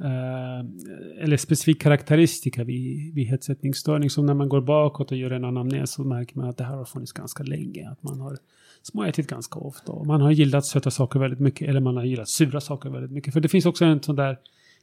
[0.00, 4.10] Uh, eller specifik karaktäristika vid, vid hetsättningsstörning.
[4.10, 6.76] Som när man går bakåt och gör en anamnes så märker man att det här
[6.76, 7.90] har funnits ganska länge.
[7.90, 8.36] Att man har
[8.82, 9.92] småätit ganska ofta.
[9.92, 13.10] Och man har gillat söta saker väldigt mycket eller man har gillat sura saker väldigt
[13.10, 13.32] mycket.
[13.32, 14.38] För det finns också en sån där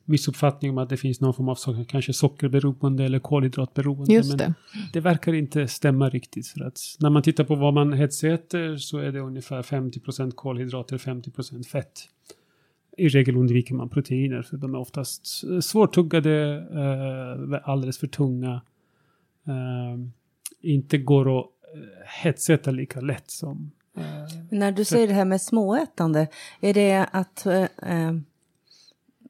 [0.05, 4.13] missuppfattning om att det finns någon form av saker, kanske sockerberoende eller kolhydratberoende.
[4.13, 4.53] Just det.
[4.73, 6.47] Men det verkar inte stämma riktigt.
[6.47, 10.97] För att när man tittar på vad man hetsäter så är det ungefär 50% kolhydrater,
[10.97, 12.09] 50% fett.
[12.97, 15.25] I regel undviker man proteiner för de är oftast
[15.63, 18.61] svårtuggade, eh, alldeles för tunga.
[19.47, 19.99] Eh,
[20.61, 23.71] inte går att eh, hetsäta lika lätt som
[24.49, 26.27] när du säger det här med småätande,
[26.61, 28.13] är det att eh, eh,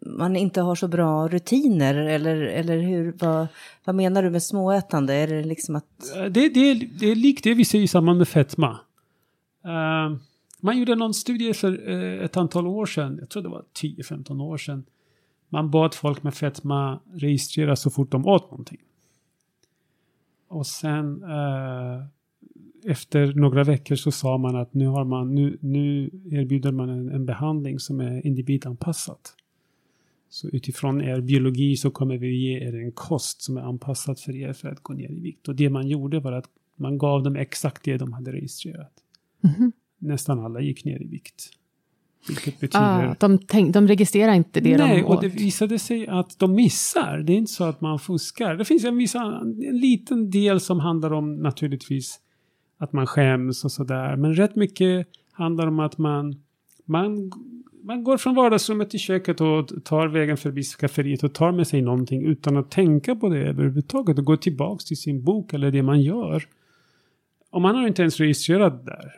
[0.06, 3.47] man inte har så bra rutiner eller, eller hur, vad,
[3.86, 5.13] vad menar du med småätande?
[5.13, 5.86] Är det liksom att...
[6.13, 8.80] Det, det, det är likt det vi ser i samband med fetma.
[9.65, 10.17] Uh,
[10.63, 14.41] man gjorde någon studie för eh, ett antal år sedan, jag tror det var 10-15
[14.41, 14.84] år sedan.
[15.49, 18.82] Man bad folk med fetma registrera så fort de åt någonting.
[20.47, 22.06] Och sen eh,
[22.91, 27.10] efter några veckor så sa man att nu, har man, nu, nu erbjuder man en,
[27.10, 29.19] en behandling som är individanpassad.
[30.30, 34.36] Så utifrån er biologi så kommer vi ge er en kost som är anpassad för
[34.36, 35.47] er för att gå ner i vikt.
[35.47, 38.93] Och det man gjorde var att man gav dem exakt det de hade registrerat.
[39.43, 39.71] Mm -hmm.
[40.04, 41.50] Nästan alla gick ner i vikt.
[42.28, 43.10] Vilket betyder...
[43.10, 45.16] Ah, de, tänk, de registrerar inte det Nej, de åt.
[45.16, 47.18] och det visade sig att de missar.
[47.18, 48.56] Det är inte så att man fuskar.
[48.56, 52.20] Det finns en, vissa, en liten del som handlar om naturligtvis
[52.78, 54.16] att man skäms och sådär.
[54.16, 56.36] Men rätt mycket handlar om att man,
[56.86, 57.32] man,
[57.84, 61.82] man går från vardagsrummet till köket och tar vägen förbi skafferiet och tar med sig
[61.82, 65.84] någonting utan att tänka på det överhuvudtaget och går tillbaks till sin bok eller det
[65.84, 66.44] man gör.
[67.50, 69.12] Och man har inte ens registrerat där.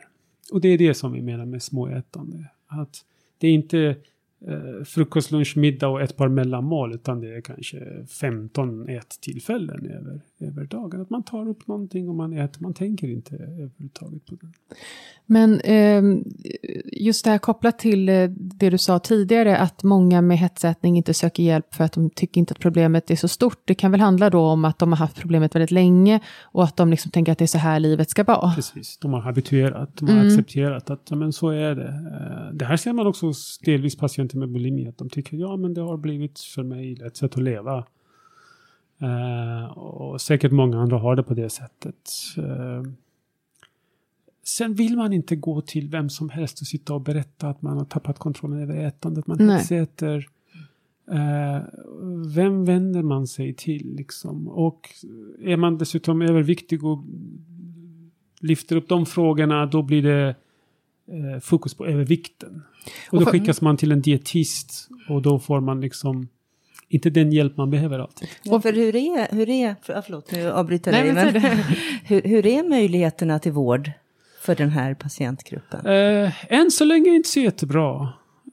[0.52, 2.50] Och det är det som vi menar med småätande.
[2.66, 3.04] Att
[3.38, 3.96] det är inte
[4.84, 6.94] frukost, lunch, middag och ett par mellanmål.
[6.94, 11.00] Utan det är kanske 15 ättillfällen över, över dagen.
[11.00, 12.62] Att man tar upp någonting och man äter.
[12.62, 14.46] Man tänker inte överhuvudtaget på det.
[15.26, 16.02] Men eh,
[16.92, 21.14] just det här kopplat till eh, det du sa tidigare, att många med hetsätning inte
[21.14, 23.62] söker hjälp för att de tycker inte att problemet är så stort.
[23.64, 26.76] Det kan väl handla då om att de har haft problemet väldigt länge och att
[26.76, 28.54] de liksom tänker att det är så här livet ska vara.
[28.54, 30.26] Precis, de har habituerat, de har mm.
[30.26, 31.88] accepterat att men så är det.
[31.88, 33.32] Eh, det här ser man också
[33.64, 37.16] delvis patienter med bulimi, att de tycker ja men det har blivit för mig ett
[37.16, 37.84] sätt att leva.
[39.02, 42.10] Uh, och säkert många andra har det på det sättet.
[42.38, 42.82] Uh,
[44.44, 47.76] Sen vill man inte gå till vem som helst och sitta och berätta att man
[47.76, 49.26] har tappat kontrollen över ätandet.
[49.26, 50.28] Man hetsäter.
[51.12, 51.64] Uh,
[52.34, 54.48] vem vänder man sig till liksom?
[54.48, 54.88] Och
[55.40, 57.04] är man dessutom överviktig och
[58.40, 60.34] lyfter upp de frågorna, då blir det
[61.12, 62.62] uh, fokus på övervikten.
[63.10, 66.28] Och då skickas man till en dietist och då får man liksom
[66.88, 68.28] inte den hjälp man behöver alltid.
[68.42, 71.42] Ja, för hur är, hur är, förlåt nu avbryter jag dig, men, men
[72.04, 73.90] hur, hur är möjligheterna till vård
[74.40, 75.86] för den här patientgruppen?
[75.86, 78.00] Uh, än så länge inte så jättebra.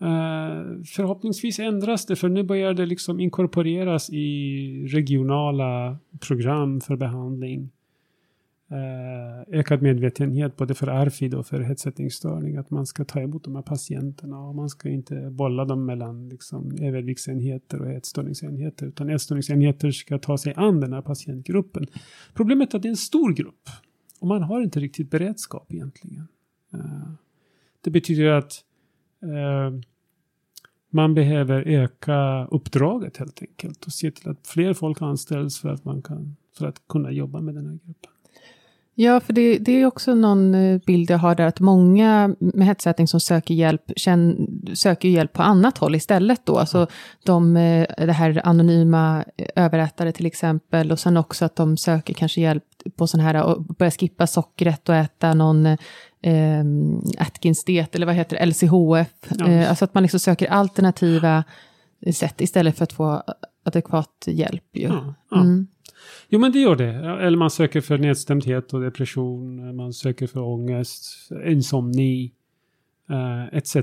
[0.01, 7.69] Uh, förhoppningsvis ändras det för nu börjar det liksom inkorporeras i regionala program för behandling.
[8.73, 12.57] Eh, ökad medvetenhet både för ARFID och för hetsättningsstörning.
[12.57, 16.29] Att man ska ta emot de här patienterna och man ska inte bolla dem mellan
[16.29, 18.85] liksom, överviktsenheter och ätstörningsenheter.
[18.85, 21.87] Utan ätstörningsenheter ska ta sig an den här patientgruppen.
[22.33, 23.69] Problemet är att det är en stor grupp.
[24.19, 26.27] Och man har inte riktigt beredskap egentligen.
[26.73, 27.13] Eh,
[27.81, 28.53] det betyder att
[29.23, 29.79] eh,
[30.89, 35.85] man behöver öka uppdraget helt enkelt och se till att fler folk anställs för att
[35.85, 38.12] man kan för att kunna jobba med den här gruppen.
[38.95, 42.67] Ja, för det, det, är också någon eh, bild jag har där, att många med
[42.67, 46.57] hetsätning som söker hjälp, känn, söker hjälp på annat håll istället då.
[46.57, 46.87] Alltså
[47.25, 47.53] de,
[47.97, 49.23] det här anonyma
[49.55, 52.63] överätare till exempel, och sen också att de söker kanske hjälp
[52.95, 56.63] på sån här, och börja skippa sockret och äta någon eh,
[57.17, 59.33] Atkins-diet, eller vad heter det, LCHF.
[59.39, 59.47] Ja.
[59.47, 61.43] Eh, alltså att man liksom söker alternativa
[62.13, 63.23] sätt istället för att få
[63.65, 64.63] adekvat hjälp.
[64.73, 64.87] Ju.
[64.87, 65.41] Ja, ja.
[65.41, 65.67] Mm.
[66.27, 66.93] Jo men det gör det.
[67.25, 72.31] Eller man söker för nedstämdhet och depression, man söker för ångest, insomni,
[73.09, 73.75] eh, etc.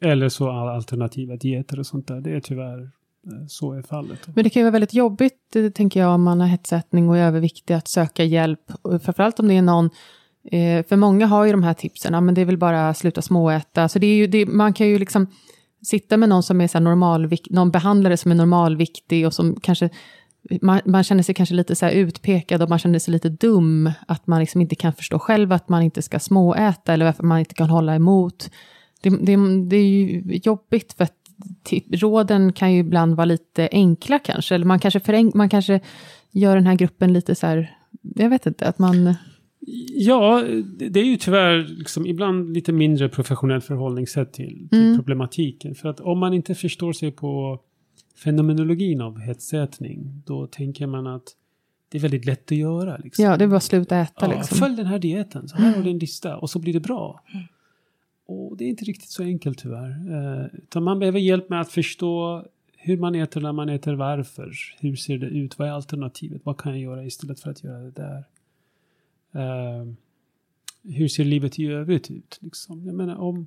[0.00, 2.20] Eller så alternativa dieter och sånt där.
[2.20, 4.26] Det är tyvärr eh, så är fallet.
[4.34, 7.16] Men det kan ju vara väldigt jobbigt, eh, tänker jag, om man har hetsättning och
[7.16, 8.60] är överviktig, att söka hjälp.
[9.02, 9.90] Framförallt om det är någon
[10.44, 12.98] eh, för många har ju de här tipsen, ja, men det är väl bara att
[12.98, 13.88] sluta småäta.
[13.88, 15.26] Så det är ju, det, man kan ju liksom
[15.82, 19.90] sitta med någon som är så normalvikt, någon behandlare som är normalviktig och som kanske,
[20.62, 24.26] man, man, känner sig kanske lite så utpekad och man känner sig lite dum, att
[24.26, 27.54] man liksom inte kan förstå själv att man inte ska småäta eller varför man inte
[27.54, 28.50] kan hålla emot.
[29.02, 29.36] Det, det,
[29.68, 31.16] det är ju jobbigt för att
[31.92, 35.80] råden kan ju ibland vara lite enkla kanske, eller man kanske, förenk, man kanske
[36.30, 39.14] gör den här gruppen lite så här, jag vet inte, att man...
[39.94, 40.44] Ja,
[40.90, 44.96] det är ju tyvärr liksom ibland lite mindre professionellt förhållningssätt till, till mm.
[44.96, 45.74] problematiken.
[45.74, 47.60] För att om man inte förstår sig på
[48.24, 51.36] fenomenologin av hetsätning, då tänker man att
[51.88, 52.96] det är väldigt lätt att göra.
[52.96, 53.24] Liksom.
[53.24, 54.26] Ja, det är bara att sluta äta.
[54.26, 54.58] Ja, liksom.
[54.58, 57.24] Följ den här dieten, så här har du en lista och så blir det bra.
[57.34, 57.46] Mm.
[58.26, 59.90] Och det är inte riktigt så enkelt tyvärr.
[60.74, 62.44] Eh, man behöver hjälp med att förstå
[62.76, 64.52] hur man äter, när man äter, varför.
[64.78, 65.58] Hur ser det ut?
[65.58, 66.40] Vad är alternativet?
[66.44, 68.24] Vad kan jag göra istället för att göra det där?
[69.32, 69.86] Eh,
[70.82, 72.38] hur ser livet i övrigt ut?
[72.40, 72.86] Liksom?
[72.86, 73.46] Jag menar, om,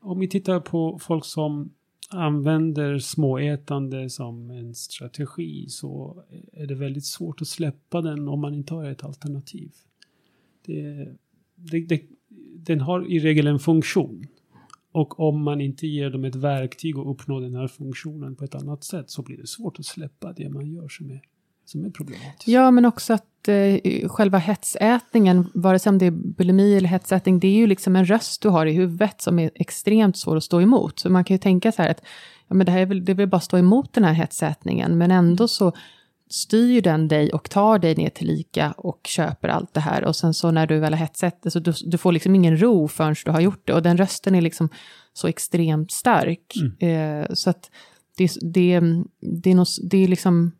[0.00, 1.70] om vi tittar på folk som
[2.14, 6.22] använder småätande som en strategi så
[6.52, 9.72] är det väldigt svårt att släppa den om man inte har ett alternativ.
[10.66, 11.08] Det,
[11.54, 12.02] det, det,
[12.56, 14.26] den har i regel en funktion.
[14.92, 18.54] Och om man inte ger dem ett verktyg att uppnå den här funktionen på ett
[18.54, 21.22] annat sätt så blir det svårt att släppa det man gör som är,
[21.64, 22.48] som är problematiskt.
[22.48, 27.38] Ja, men också att eh, själva hetsätningen, vare sig om det är bulimi eller hetsätning,
[27.38, 30.44] det är ju liksom en röst du har i huvudet som är extremt svår att
[30.44, 30.98] stå emot.
[30.98, 32.02] Så man kan ju tänka så här att
[32.48, 35.10] ja, men det, här är väl, det väl bara stå emot den här hetsätningen, men
[35.10, 35.72] ändå så
[36.30, 40.04] styr den dig och tar dig ner till lika och köper allt det här.
[40.04, 42.88] Och sen så när du väl har hetsett, så du, du får liksom ingen ro
[42.88, 43.74] förrän du har gjort det.
[43.74, 44.68] Och den rösten är liksom
[45.12, 46.54] så extremt stark.
[46.80, 47.22] Mm.
[47.22, 47.70] Eh, så att
[48.16, 48.80] det, det,
[49.20, 50.52] det, är nog, det är liksom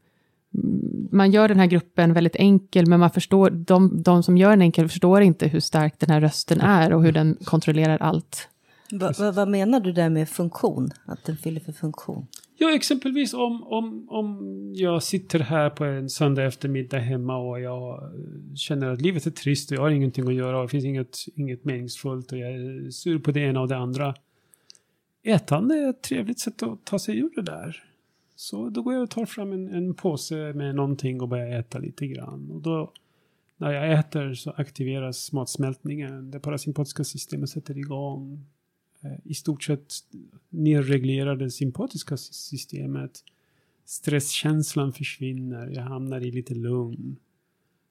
[1.11, 4.63] man gör den här gruppen väldigt enkel, men man förstår, de, de som gör den
[4.63, 8.49] enkel förstår inte hur stark den här rösten är och hur den kontrollerar allt.
[8.93, 10.91] Va, va, vad menar du där med funktion?
[11.05, 12.27] Att den fyller för funktion?
[12.59, 14.39] Ja, exempelvis om, om, om
[14.75, 18.13] jag sitter här på en söndag eftermiddag hemma och jag
[18.57, 21.19] känner att livet är trist och jag har ingenting att göra och det finns inget,
[21.35, 24.15] inget meningsfullt och jag är sur på det ena och det andra.
[25.25, 27.92] Ätande är ett trevligt sätt att ta sig ur det där.
[28.35, 31.79] Så då går jag och tar fram en, en påse med någonting och börjar äta
[31.79, 32.51] lite grann.
[32.51, 32.93] Och då
[33.63, 36.31] när jag äter så aktiveras matsmältningen.
[36.31, 38.47] Det parasympatiska systemet sätter igång.
[39.03, 39.95] Eh, I stort sett
[40.49, 43.25] nedreglerar det sympatiska systemet.
[43.85, 47.17] Stresskänslan försvinner, jag hamnar i lite lugn.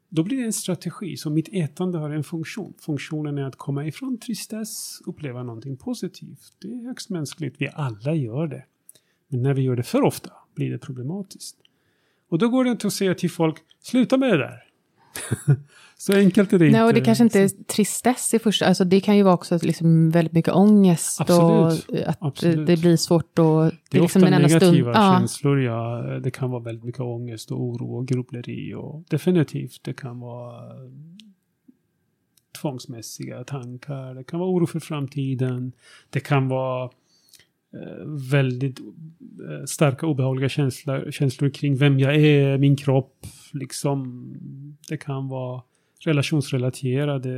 [0.09, 2.73] Då blir det en strategi, så mitt ätande har en funktion.
[2.79, 6.53] Funktionen är att komma ifrån tristess, uppleva någonting positivt.
[6.61, 8.65] Det är högst mänskligt, vi alla gör det.
[9.31, 11.57] Men när vi gör det för ofta blir det problematiskt.
[12.29, 14.63] Och då går det inte att säga till folk, sluta med det där.
[15.97, 16.77] Så enkelt är det inte.
[16.77, 19.59] Nej, och det kanske inte är tristess i första, alltså det kan ju vara också
[19.61, 21.89] liksom väldigt mycket ångest Absolut.
[21.89, 22.67] och att Absolut.
[22.67, 23.73] det blir svårt att...
[23.89, 24.87] Det är liksom ofta negativa stund.
[24.87, 25.17] Ja.
[25.19, 26.01] känslor, ja.
[26.23, 30.61] Det kan vara väldigt mycket ångest och oro och grubbleri och definitivt det kan vara
[32.61, 35.71] tvångsmässiga tankar, det kan vara oro för framtiden,
[36.09, 36.89] det kan vara
[37.73, 44.27] Eh, väldigt eh, starka obehagliga känslor, känslor kring vem jag är, min kropp, liksom.
[44.89, 45.61] Det kan vara
[46.05, 47.29] relationsrelaterade,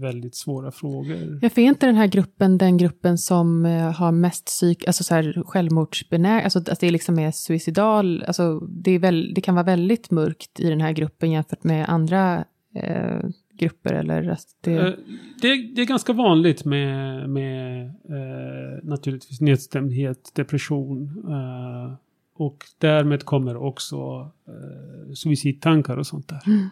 [0.00, 1.38] väldigt svåra frågor.
[1.42, 5.14] Jag är inte den här gruppen den gruppen som eh, har mest psyk, alltså så
[5.14, 9.66] här självmordsbenägen, alltså att det liksom är suicidal, alltså det, är väl, det kan vara
[9.66, 13.20] väldigt mörkt i den här gruppen jämfört med andra eh,
[13.60, 14.28] grupper eller?
[14.28, 14.72] att Det...
[14.72, 14.94] Eh,
[15.42, 21.94] Det, det är ganska vanligt med, med eh, naturligtvis nedstämdhet, depression eh,
[22.34, 26.42] och därmed kommer också eh, suicidtankar och sånt där.
[26.46, 26.62] Mm.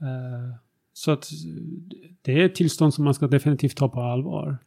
[0.00, 0.56] Eh,
[0.92, 1.30] så att
[2.22, 4.58] det är ett tillstånd som man ska definitivt ta på allvar.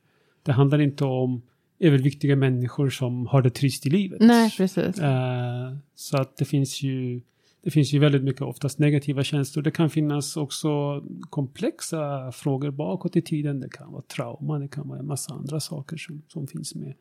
[0.43, 1.41] Det handlar inte om
[1.79, 4.19] överviktiga människor som har det trist i livet.
[4.21, 4.99] Nej, precis.
[4.99, 7.21] Eh, så att det finns ju
[7.61, 9.63] det finns ju väldigt mycket oftast negativa känslor.
[9.63, 13.59] Det kan finnas också komplexa frågor bakåt i tiden.
[13.59, 16.93] Det kan vara trauma, det kan vara en massa andra saker som, som finns med.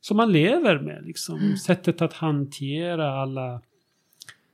[0.00, 1.56] Som man lever med liksom.
[1.56, 3.62] Sättet att hantera alla,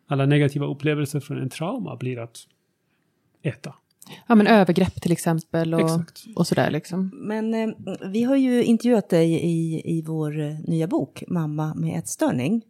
[0.06, 2.38] alla negativa upplevelser från en trauma blir att
[3.42, 3.74] äta.
[4.26, 6.24] Ja, men övergrepp till exempel och, Exakt.
[6.36, 7.10] och sådär liksom.
[7.14, 7.68] Men eh,
[8.10, 12.62] vi har ju intervjuat dig i, i vår eh, nya bok Mamma med ätstörning.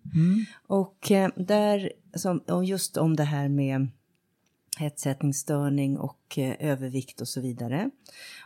[0.66, 3.88] Och eh, där, som, och just om det här med
[4.78, 7.90] hetsätningsstörning och eh, övervikt och så vidare.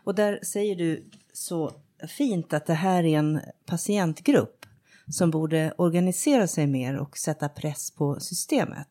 [0.05, 1.73] Och där säger du så
[2.09, 4.67] fint att det här är en patientgrupp
[5.09, 8.89] som borde organisera sig mer och sätta press på systemet.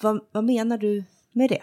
[0.00, 1.62] Vad, vad menar du med det?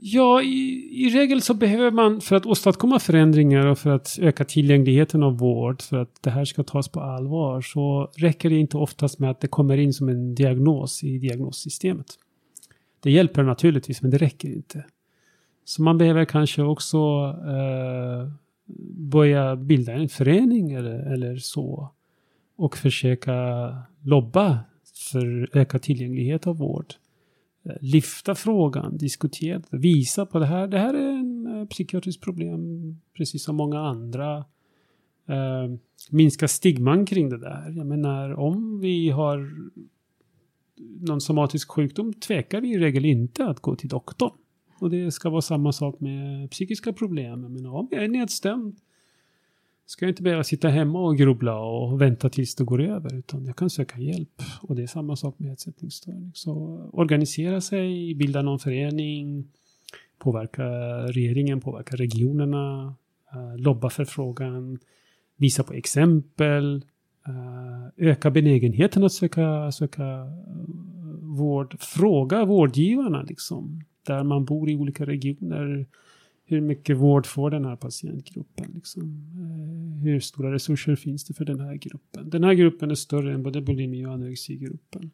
[0.00, 4.44] Ja, i, i regel så behöver man för att åstadkomma förändringar och för att öka
[4.44, 8.76] tillgängligheten av vård, för att det här ska tas på allvar, så räcker det inte
[8.76, 12.06] oftast med att det kommer in som en diagnos i diagnossystemet.
[13.00, 14.84] Det hjälper naturligtvis, men det räcker inte.
[15.64, 16.98] Så man behöver kanske också
[17.46, 18.28] eh,
[18.96, 21.92] börja bilda en förening eller, eller så
[22.56, 23.68] och försöka
[24.02, 24.58] lobba
[25.12, 27.07] för ökad tillgänglighet av vård eh,
[27.80, 30.66] lyfta frågan, diskutera, visa på det här.
[30.66, 34.36] Det här är en eh, psykiatriskt problem, precis som många andra.
[35.26, 35.74] Eh,
[36.10, 37.72] minska stigman kring det där.
[37.76, 39.50] Jag menar, om vi har
[41.00, 44.32] någon somatisk sjukdom tvekar vi i regel inte att gå till doktorn.
[44.80, 47.42] Och det ska vara samma sak med psykiska problem.
[47.42, 48.76] Jag menar, om jag är nedstämd
[49.88, 53.46] ska jag inte behöva sitta hemma och grubbla och vänta tills det går över, utan
[53.46, 54.42] jag kan söka hjälp.
[54.62, 56.30] Och det är samma sak med ätstörning.
[56.34, 59.48] Så organisera sig, bilda någon förening,
[60.18, 60.64] påverka
[61.06, 62.94] regeringen, påverka regionerna,
[63.32, 64.78] eh, lobba för frågan,
[65.36, 66.84] visa på exempel,
[67.26, 70.26] eh, öka benägenheten att söka, söka eh,
[71.20, 75.86] vård, fråga vårdgivarna liksom, där man bor i olika regioner,
[76.48, 78.72] hur mycket vård får den här patientgruppen?
[78.74, 79.02] Liksom?
[79.02, 82.30] Eh, Hur stora resurser finns det för den här gruppen?
[82.30, 85.10] Den här gruppen är större än både bulimi och anorexigruppen.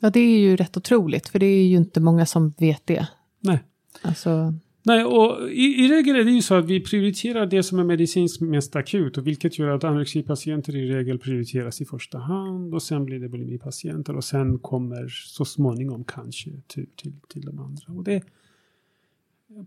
[0.00, 3.08] Ja, det är ju rätt otroligt, för det är ju inte många som vet det.
[3.40, 3.58] Nej.
[4.02, 7.78] Alltså, Nej, och i, i regel är det ju så att vi prioriterar det som
[7.78, 12.74] är medicinskt mest akut och vilket gör att anorexipatienter i regel prioriteras i första hand
[12.74, 17.58] och sen blir det bulimipatienter och sen kommer så småningom kanske till, till, till de
[17.58, 17.92] andra.
[17.92, 18.22] Och det,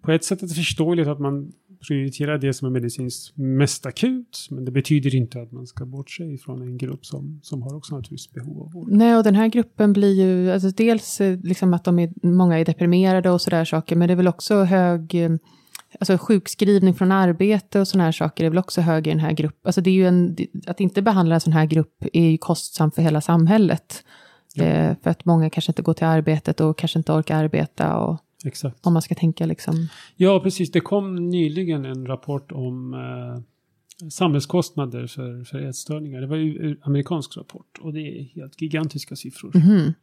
[0.01, 1.51] på ett sätt är det förståeligt att man
[1.87, 4.47] prioriterar det som är medicinskt mest akut.
[4.49, 7.95] Men det betyder inte att man ska bortse ifrån en grupp som, som har också
[7.95, 8.87] naturligtvis behov av vård.
[8.91, 12.59] Nej, och den här gruppen blir ju, alltså dels eh, liksom att de är, många
[12.59, 15.31] är deprimerade och sådär saker, men det är väl också hög, eh,
[15.99, 19.31] alltså sjukskrivning från arbete och sådana här saker är väl också hög i den här
[19.31, 19.61] gruppen.
[19.63, 22.95] Alltså det är ju en, att inte behandla en sån här grupp är ju kostsamt
[22.95, 24.03] för hela samhället.
[24.55, 24.63] Ja.
[24.63, 28.19] Eh, för att många kanske inte går till arbetet och kanske inte orkar arbeta och
[28.43, 28.85] Exakt.
[28.85, 29.87] om man ska tänka liksom.
[30.15, 30.71] Ja, precis.
[30.71, 36.21] Det kom nyligen en rapport om eh, samhällskostnader för, för ätstörningar.
[36.21, 39.51] Det var ju en amerikansk rapport och det är helt gigantiska siffror.
[39.55, 39.93] Mhm.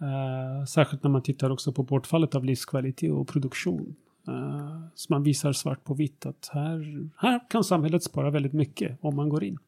[0.00, 3.96] Eh, särskilt när man tittar också på bortfallet av livskvalitet och produktion.
[4.28, 8.98] Eh, så man visar svart på vitt att här, här kan samhället spara väldigt mycket
[9.00, 9.58] om man går in.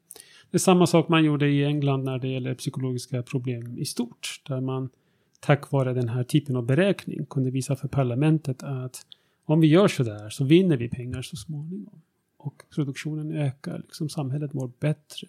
[0.51, 4.43] Det är samma sak man gjorde i England när det gäller psykologiska problem i stort.
[4.49, 4.91] Där man
[5.43, 9.07] tack vare den här typen av beräkning kunde visa för parlamentet att
[9.45, 12.01] om vi gör så där så vinner vi pengar så småningom.
[12.37, 15.29] Och produktionen ökar, liksom samhället mår bättre.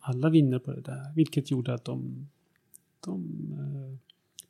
[0.00, 2.28] Alla vinner på det där, vilket gjorde att de,
[3.04, 3.98] de eh,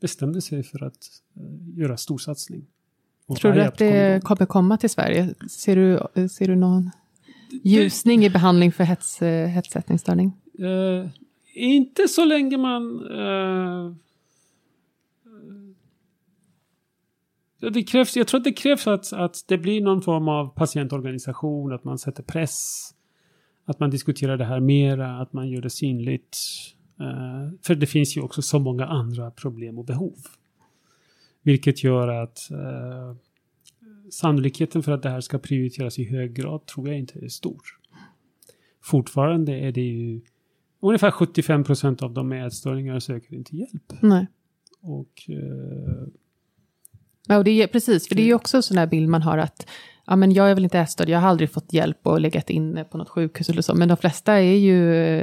[0.00, 2.66] bestämde sig för att eh, göra storsatsning.
[3.26, 5.34] Och Tror du att det kommer komma till Sverige?
[5.50, 6.90] Ser du, ser du någon
[7.62, 10.32] ljusning i behandling för hets, eh, hetsätningsstörning?
[10.58, 11.10] Eh,
[11.54, 13.06] inte så länge man...
[13.10, 13.94] eh,
[17.60, 21.72] det krävs, jag tror att det krävs att, att det blir någon form av patientorganisation,
[21.72, 22.90] att man sätter press,
[23.64, 26.36] att man diskuterar det här mera, att man gör det synligt.
[27.00, 30.16] Eh, för det finns ju också så många andra problem och behov.
[31.42, 33.16] Vilket gör att eh,
[34.10, 37.62] sannolikheten för att det här ska prioriteras i hög grad tror jag inte är stor.
[38.82, 40.20] Fortfarande är det ju
[40.80, 43.92] ungefär 75 procent av de med ätstörningar söker inte hjälp.
[44.02, 44.26] Nej.
[44.80, 46.08] Och eh,
[47.28, 49.22] Ja, och det är, precis, för det är ju också en sån där bild man
[49.22, 49.66] har att
[50.06, 52.84] ja, men jag är väl inte ätstörd, jag har aldrig fått hjälp och legat in
[52.90, 55.20] på något sjukhus eller så, men de flesta är ju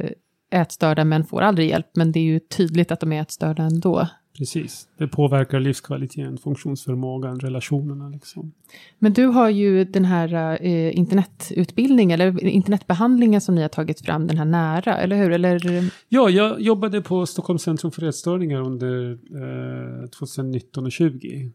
[0.51, 4.07] ätstörda men får aldrig hjälp, men det är ju tydligt att de är ätstörda ändå.
[4.37, 8.51] precis, det påverkar livskvaliteten, funktionsförmågan, relationerna liksom.
[8.99, 14.27] Men du har ju den här eh, internetutbildningen, eller internetbehandlingen som ni har tagit fram,
[14.27, 15.31] den här nära, eller hur?
[15.31, 21.51] Eller, Ja, jag jobbade på Stockholms centrum för ätstörningar under eh, 2019 och 20.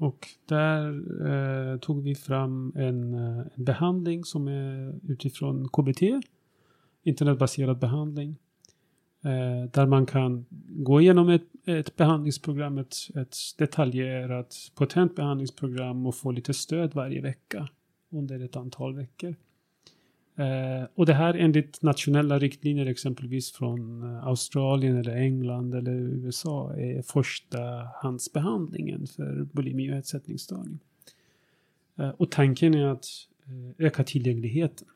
[0.00, 6.02] Och där eh, tog vi fram en, eh, en behandling som är utifrån KBT,
[7.02, 8.36] internetbaserad behandling.
[9.22, 16.14] Eh, där man kan gå igenom ett, ett behandlingsprogram, ett, ett detaljerat potent behandlingsprogram och
[16.14, 17.68] få lite stöd varje vecka
[18.10, 19.34] under ett antal veckor.
[20.40, 26.74] Eh, och det här enligt nationella riktlinjer exempelvis från eh, Australien eller England eller USA
[26.76, 27.58] är första
[28.02, 30.78] handsbehandlingen för bulimi och ätstörning.
[31.98, 33.06] Eh, och tanken är att
[33.46, 34.88] eh, öka tillgängligheten.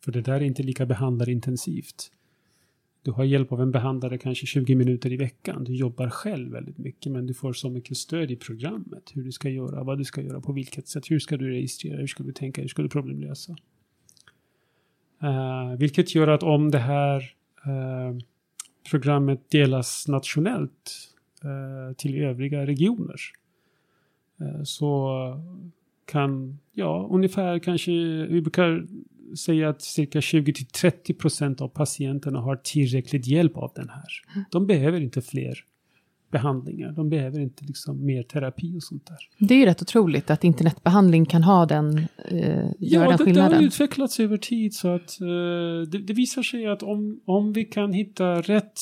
[0.00, 2.10] För det där är inte lika behandlarintensivt.
[3.02, 5.64] Du har hjälp av en behandlare kanske 20 minuter i veckan.
[5.64, 9.10] Du jobbar själv väldigt mycket men du får så mycket stöd i programmet.
[9.14, 11.10] Hur du ska göra, vad du ska göra, på vilket sätt.
[11.10, 13.56] Hur ska du registrera, hur ska du tänka, hur ska du problemlösa.
[15.22, 17.20] Uh, vilket gör att om det här
[17.66, 18.18] uh,
[18.90, 21.10] programmet delas nationellt
[21.44, 23.16] uh, till övriga regioner
[24.64, 25.12] så
[26.06, 27.92] kan, ja, ungefär kanske,
[28.26, 28.86] vi brukar
[29.36, 34.08] säga att cirka 20-30 procent av patienterna har tillräckligt hjälp av den här.
[34.50, 35.64] De behöver inte fler
[36.30, 36.92] behandlingar.
[36.92, 39.46] De behöver inte liksom mer terapi och sånt där.
[39.48, 43.24] det är ju rätt otroligt att internetbehandling kan ha den, eh, Ja, den det, det
[43.24, 43.56] skillnaden.
[43.58, 45.26] har utvecklats över tid så att eh,
[45.90, 48.80] det, det visar sig att om, om vi kan hitta rätt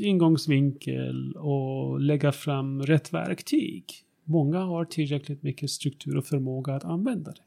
[0.00, 3.84] ingångsvinkel och lägga fram rätt verktyg.
[4.24, 7.42] Många har tillräckligt mycket struktur och förmåga att använda det.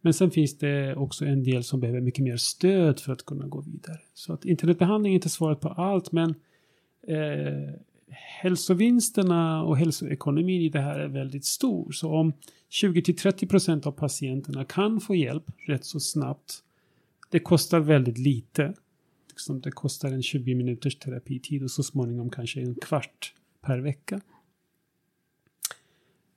[0.00, 3.46] Men sen finns det också en del som behöver mycket mer stöd för att kunna
[3.46, 3.98] gå vidare.
[4.14, 6.34] Så att internetbehandling är inte svaret på allt men
[7.08, 7.74] eh,
[8.10, 11.92] hälsovinsterna och hälsoekonomin i det här är väldigt stor.
[11.92, 12.32] Så om
[12.70, 16.62] 20-30% av patienterna kan få hjälp rätt så snabbt.
[17.30, 18.74] Det kostar väldigt lite.
[19.28, 24.20] Liksom det kostar en 20 minuters terapitid och så småningom kanske en kvart per vecka.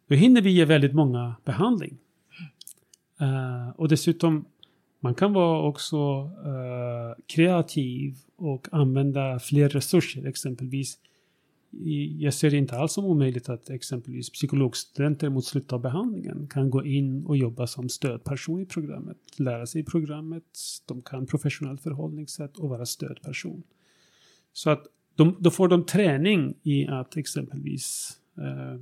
[0.08, 1.98] Då hinner vi ge väldigt många behandling.
[3.20, 4.46] Eh, och dessutom,
[5.00, 10.28] man kan vara också uh, kreativ och använda fler resurser.
[10.28, 11.00] Exempelvis,
[12.20, 16.70] jag ser det inte alls som omöjligt att exempelvis psykologstudenter mot slutet av behandlingen kan
[16.70, 19.18] gå in och jobba som stödperson i programmet.
[19.38, 20.44] Lära sig programmet,
[20.86, 23.64] de kan professionellt förhållningssätt och vara stödperson.
[24.54, 24.84] Så att
[25.16, 28.80] de, då får de träning i att exempelvis eh,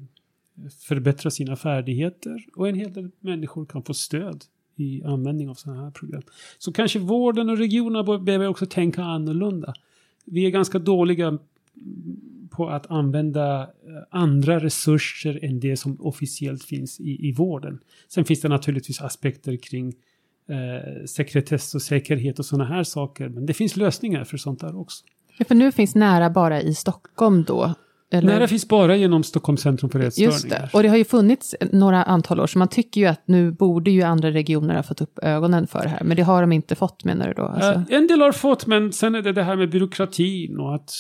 [0.88, 4.44] förbättra sina färdigheter och en hel del människor kan få stöd
[4.76, 6.22] i användning av sådana här program.
[6.58, 9.74] Så kanske vården och regionerna behöver också tänka annorlunda.
[10.26, 11.40] Vi är ganska dåliga
[12.52, 13.68] på att använda eh,
[14.10, 17.80] andra resurser än det som officiellt finns i, i vården.
[18.08, 19.94] Sen finns det naturligtvis aspekter kring
[20.50, 23.30] eh, sekretess och säkerhet och sådana här saker.
[23.30, 25.06] Men det finns lösningar för sånt där också.
[25.38, 27.74] Ja, för nu finns nära bara i Stockholm då?
[28.14, 28.34] Eller?
[28.34, 30.32] Nära finns bara genom Stockholms centrum för ätstörningar.
[30.32, 33.22] Just det, och det har ju funnits några antal år, så man tycker ju att
[33.26, 36.04] nu borde ju andra regioner ha fått upp ögonen för det här.
[36.04, 37.44] Men det har de inte fått menar du då?
[37.44, 37.72] Alltså.
[37.72, 40.92] Uh, en del har fått, men sen är det det här med byråkratin och att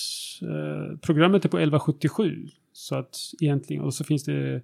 [0.43, 2.47] uh, programmet är på 1177.
[2.74, 4.62] Så att egentligen, och så finns det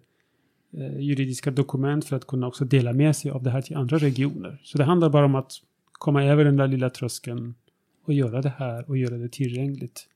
[0.77, 3.97] uh, juridiska dokument för att kunna också dela med sig av det här till andra
[3.97, 4.61] regioner.
[4.63, 5.51] Så det handlar bara om att
[5.91, 7.55] komma över den där lilla tröskeln
[8.05, 10.07] och göra det här och göra det tillgängligt.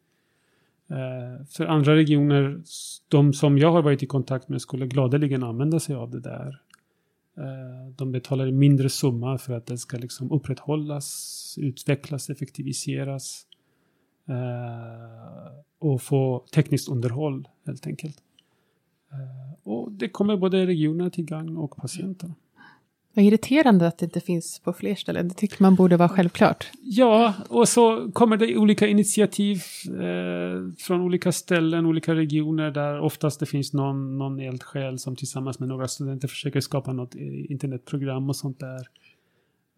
[0.92, 2.62] Eh, för andra regioner,
[3.08, 6.62] de som jag har varit i kontakt med skulle gladeligen använda sig av det där.
[7.38, 13.46] Eh, de betalar en mindre summa för att det ska liksom upprätthållas, utvecklas, effektiviseras
[14.28, 18.18] eh, och få tekniskt underhåll helt enkelt.
[19.64, 22.36] Och det kommer både regionerna till gagn och patienterna.
[23.14, 25.28] Vad irriterande att det inte finns på fler ställen.
[25.28, 26.72] Det tycker man borde vara självklart.
[26.82, 33.40] Ja, och så kommer det olika initiativ eh, från olika ställen, olika regioner där oftast
[33.40, 37.16] det finns någon, någon eldsjäl som tillsammans med några studenter försöker skapa något
[37.50, 38.88] internetprogram och sånt där.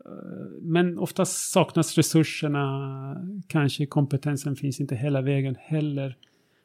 [0.06, 3.18] Eh, men oftast saknas resurserna,
[3.48, 6.18] kanske kompetensen finns inte hela vägen heller.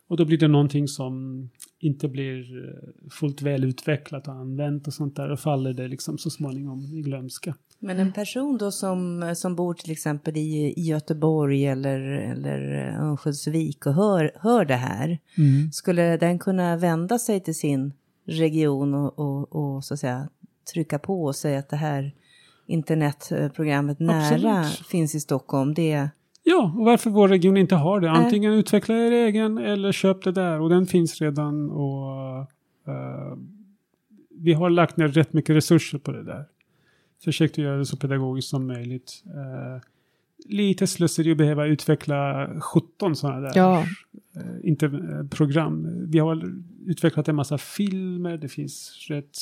[0.08, 1.42] Och då blir det någonting som
[1.80, 5.30] inte blir eh, fullt väl utvecklat och använt och sånt där.
[5.30, 7.54] Och faller det liksom så småningom i glömska.
[7.78, 12.60] Men en person då som, som bor till exempel i, i Göteborg eller, eller
[13.00, 15.18] Örnsköldsvik och hör, hör det här.
[15.38, 15.72] Mm.
[15.72, 17.92] Skulle den kunna vända sig till sin
[18.26, 20.28] region och, och, och, så att säga
[20.74, 22.14] trycka på och säga att det här
[22.66, 24.86] internetprogrammet nära Absolut.
[24.86, 25.74] finns i Stockholm.
[25.74, 26.08] Det,
[26.50, 28.10] Ja, och varför vår region inte har det.
[28.10, 28.58] Antingen äh.
[28.58, 30.60] utveckla er egen eller köp det där.
[30.60, 31.70] Och den finns redan.
[31.70, 32.40] Och
[32.88, 33.38] uh,
[34.30, 36.44] Vi har lagt ner rätt mycket resurser på det där.
[37.24, 39.22] Försökt att göra det så pedagogiskt som möjligt.
[39.26, 39.82] Uh,
[40.48, 43.84] lite slöseri att behöva utveckla 17 sådana där ja.
[44.36, 44.90] uh, inte,
[45.30, 45.88] program.
[46.10, 46.52] Vi har
[46.86, 48.36] utvecklat en massa filmer.
[48.36, 49.38] Det finns rätt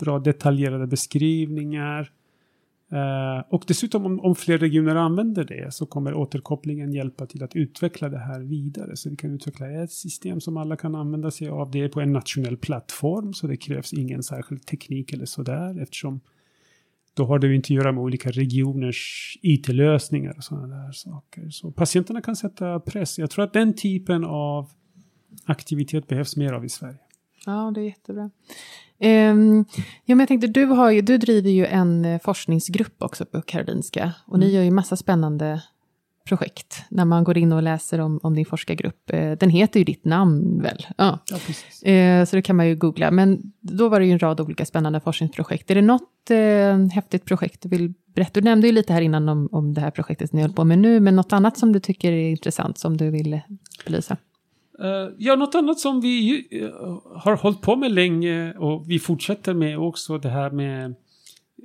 [0.00, 2.12] bra detaljerade beskrivningar.
[2.92, 7.56] Eh, och dessutom om, om, fler regioner använder det så kommer återkopplingen hjälpa till att
[7.56, 8.96] utveckla det här vidare.
[8.96, 11.70] Så vi kan utveckla ett system som alla kan använda sig av.
[11.70, 16.20] Det är på en nationell plattform så det krävs ingen särskild teknik eller sådär eftersom
[17.14, 21.50] då har det ju inte att göra med olika regioners IT-lösningar och sådana där saker.
[21.50, 23.18] Så patienterna kan sätta press.
[23.18, 24.70] Jag tror att den typen av
[25.44, 26.98] aktivitet behövs mer av i Sverige.
[27.46, 28.30] Ja, det är jättebra.
[29.00, 29.64] Um,
[30.04, 33.42] ja, men jag tänkte, du, har ju, du driver ju en eh, forskningsgrupp också på
[33.42, 34.12] Karolinska.
[34.26, 34.48] Och mm.
[34.48, 35.62] ni gör ju massa spännande
[36.28, 39.10] projekt när man går in och läser om, om din forskargrupp.
[39.10, 40.86] Eh, den heter ju ditt namn väl?
[40.96, 41.90] Ja, ja.
[41.90, 43.10] Eh, så det kan man ju googla.
[43.10, 45.70] Men då var det ju en rad olika spännande forskningsprojekt.
[45.70, 48.40] Är det något eh, häftigt projekt du vill berätta?
[48.40, 50.78] Du nämnde ju lite här innan om, om det här projektet ni håller på med
[50.78, 53.40] nu, men något annat som du tycker är intressant som du vill
[53.84, 54.16] belysa?
[55.18, 59.78] Ja, något annat som vi uh, har hållit på med länge och vi fortsätter med
[59.78, 60.94] också det här med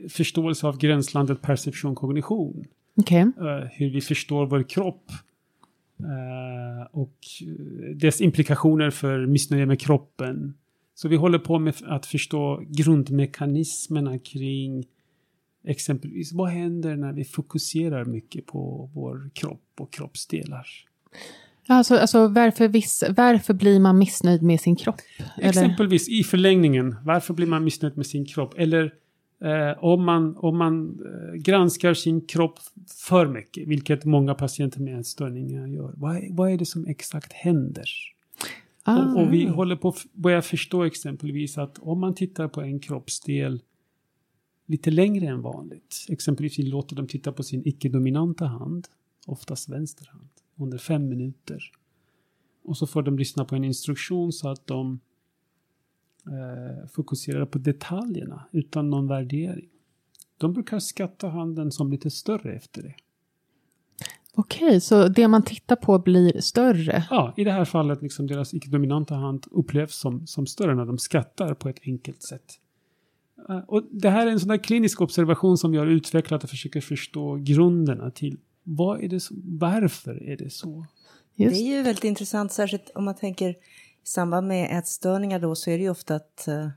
[0.09, 2.66] förståelse av gränslandet perception kognition.
[2.95, 3.24] Okay.
[3.24, 5.11] Uh, hur vi förstår vår kropp.
[6.91, 7.18] och
[7.95, 10.53] dess implikationer för missnöje med kroppen.
[10.95, 14.86] Så vi håller på med att förstå grundmekanismerna kring
[15.64, 20.68] exempelvis vad händer när vi fokuserar mycket på vår kropp och kroppsdelar.
[21.68, 24.95] Alltså, alltså varför, viss, varför blir man missnöjd med sin kropp?
[25.38, 28.53] Exempelvis i förlängningen, varför blir man missnöjd med sin kropp?
[28.57, 28.93] Eller
[29.43, 32.59] eh, om man, om man eh, granskar sin kropp
[33.09, 35.93] för mycket, vilket många patienter med ätstörningar gör.
[35.97, 37.89] Vad, vad är det som exakt händer?
[38.84, 38.97] Ah.
[38.97, 42.80] Och, och, vi håller på att börja förstå exempelvis att om man tittar på en
[42.80, 43.61] kroppsdel
[44.68, 48.88] lite längre än vanligt, exempelvis vi låter dem titta på sin icke-dominanta hand,
[49.28, 51.72] oftast vänster hand under fem minuter.
[52.64, 54.99] Och så får de lyssna på en instruktion så att de
[56.26, 59.70] eh, fokuserar på detaljerna utan någon värdering.
[60.38, 62.95] De brukar skatta handen som lite större efter det.
[64.36, 67.04] Okej, så det man tittar på blir större?
[67.10, 70.97] Ja, i det här fallet liksom deras icke-dominanta hand upplevs som, som större när de
[70.97, 72.60] skattar på ett enkelt sätt.
[73.49, 76.49] Eh, och det här är en sån där klinisk observation som vi har utvecklat och
[76.49, 80.86] försöker förstå grunderna till vad är det som, varför är det så?
[81.36, 81.55] Just.
[81.55, 83.55] Det är ju väldigt intressant, särskilt om man tänker I
[84.03, 86.70] samband med ätstörningar då så är det ju ofta att eh,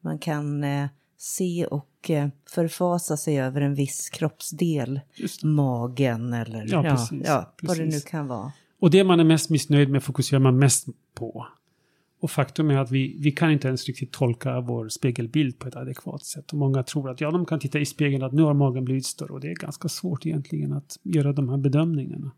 [0.00, 0.88] man kan eh,
[1.18, 5.00] se och eh, förfasa sig över en viss kroppsdel.
[5.42, 8.04] Magen eller Ja, ja, precis, ja, vad det nu precis.
[8.04, 8.52] kan vara.
[8.80, 11.46] Och det man är mest missnöjd med fokuserar man mest på.
[12.20, 15.76] Och faktum är att vi, vi kan inte ens riktigt tolka vår spegelbild på ett
[15.76, 16.52] adekvat sätt.
[16.52, 19.06] Och många tror att ja, de kan titta i spegeln att nu har magen blivit
[19.06, 19.32] större.
[19.32, 22.32] Och det är ganska svårt egentligen att göra de här bedömningarna.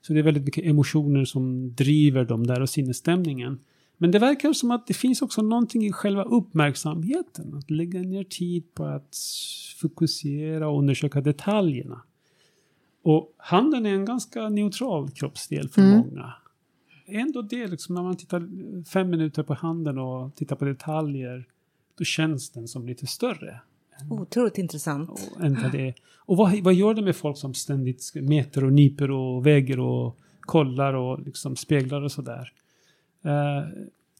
[0.00, 3.58] Så det är väldigt mycket emotioner som driver dem där och sinnesstämningen.
[3.98, 7.54] Men det verkar som att det finns också någonting i själva uppmärksamheten.
[7.54, 9.16] Att lägga ner tid på att
[9.80, 12.02] fokusera och undersöka detaljerna.
[13.02, 15.98] Och handen är en ganska neutral kroppsdel för Mm.
[15.98, 16.34] många.
[17.06, 18.48] Ändå det, liksom, när man tittar
[18.84, 21.46] fem minuter på handen och tittar på detaljer,
[21.98, 23.60] då känns den som lite större.
[24.10, 25.10] Otroligt intressant.
[25.10, 25.94] Och, än vad, det är.
[26.16, 30.18] och vad, vad gör det med folk som ständigt mäter och nyper och väger och
[30.40, 32.52] kollar och liksom speglar och sådär?
[33.22, 33.68] Eh,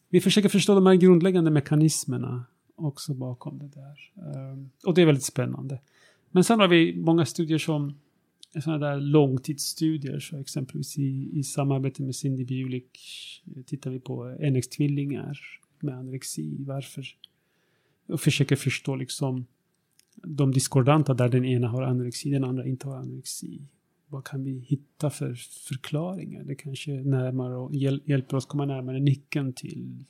[0.09, 2.43] vi försöker förstå de här grundläggande mekanismerna
[2.75, 4.11] också bakom det där.
[4.15, 5.79] Eh, och det är väldigt spännande.
[6.31, 7.93] Men sen har vi många studier som
[8.61, 10.19] sådana där långtidsstudier.
[10.19, 12.99] Så exempelvis i, i samarbete med Cindy Bjulik
[13.55, 15.39] eh, tittar vi på NX-tvillingar
[15.79, 16.55] med anorexi.
[16.59, 17.05] Varför?
[18.07, 19.45] Och försöker förstå liksom
[20.15, 23.61] de diskordanta där den ena har anorexi, den andra inte har anorexi.
[24.07, 25.33] Vad kan vi hitta för
[25.67, 26.43] förklaringar?
[26.43, 30.05] Det kanske närmare och hjäl hjälper oss komma närmare nyckeln till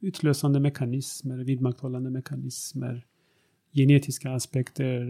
[0.00, 3.06] utlösande mekanismer, vidmakthållande mekanismer,
[3.72, 5.06] genetiska aspekter,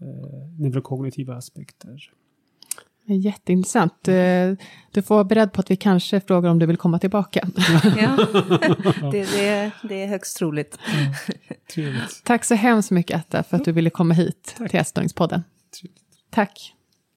[0.00, 1.98] eh, neurokognitiva aspekter.
[3.10, 4.08] Jätteintressant.
[4.08, 4.52] Eh,
[4.92, 7.48] Du får vara beredd på att vi kanske frågar om du vill komma tillbaka.
[7.98, 8.16] Ja,
[9.12, 10.78] det, det, det är högst troligt.
[11.74, 12.24] Trevligt.
[12.24, 15.42] Tack så hemskt mycket Atta för att du ville komma hit till Ätstörningspodden.
[15.80, 16.02] Trevligt.
[16.30, 16.74] Tack.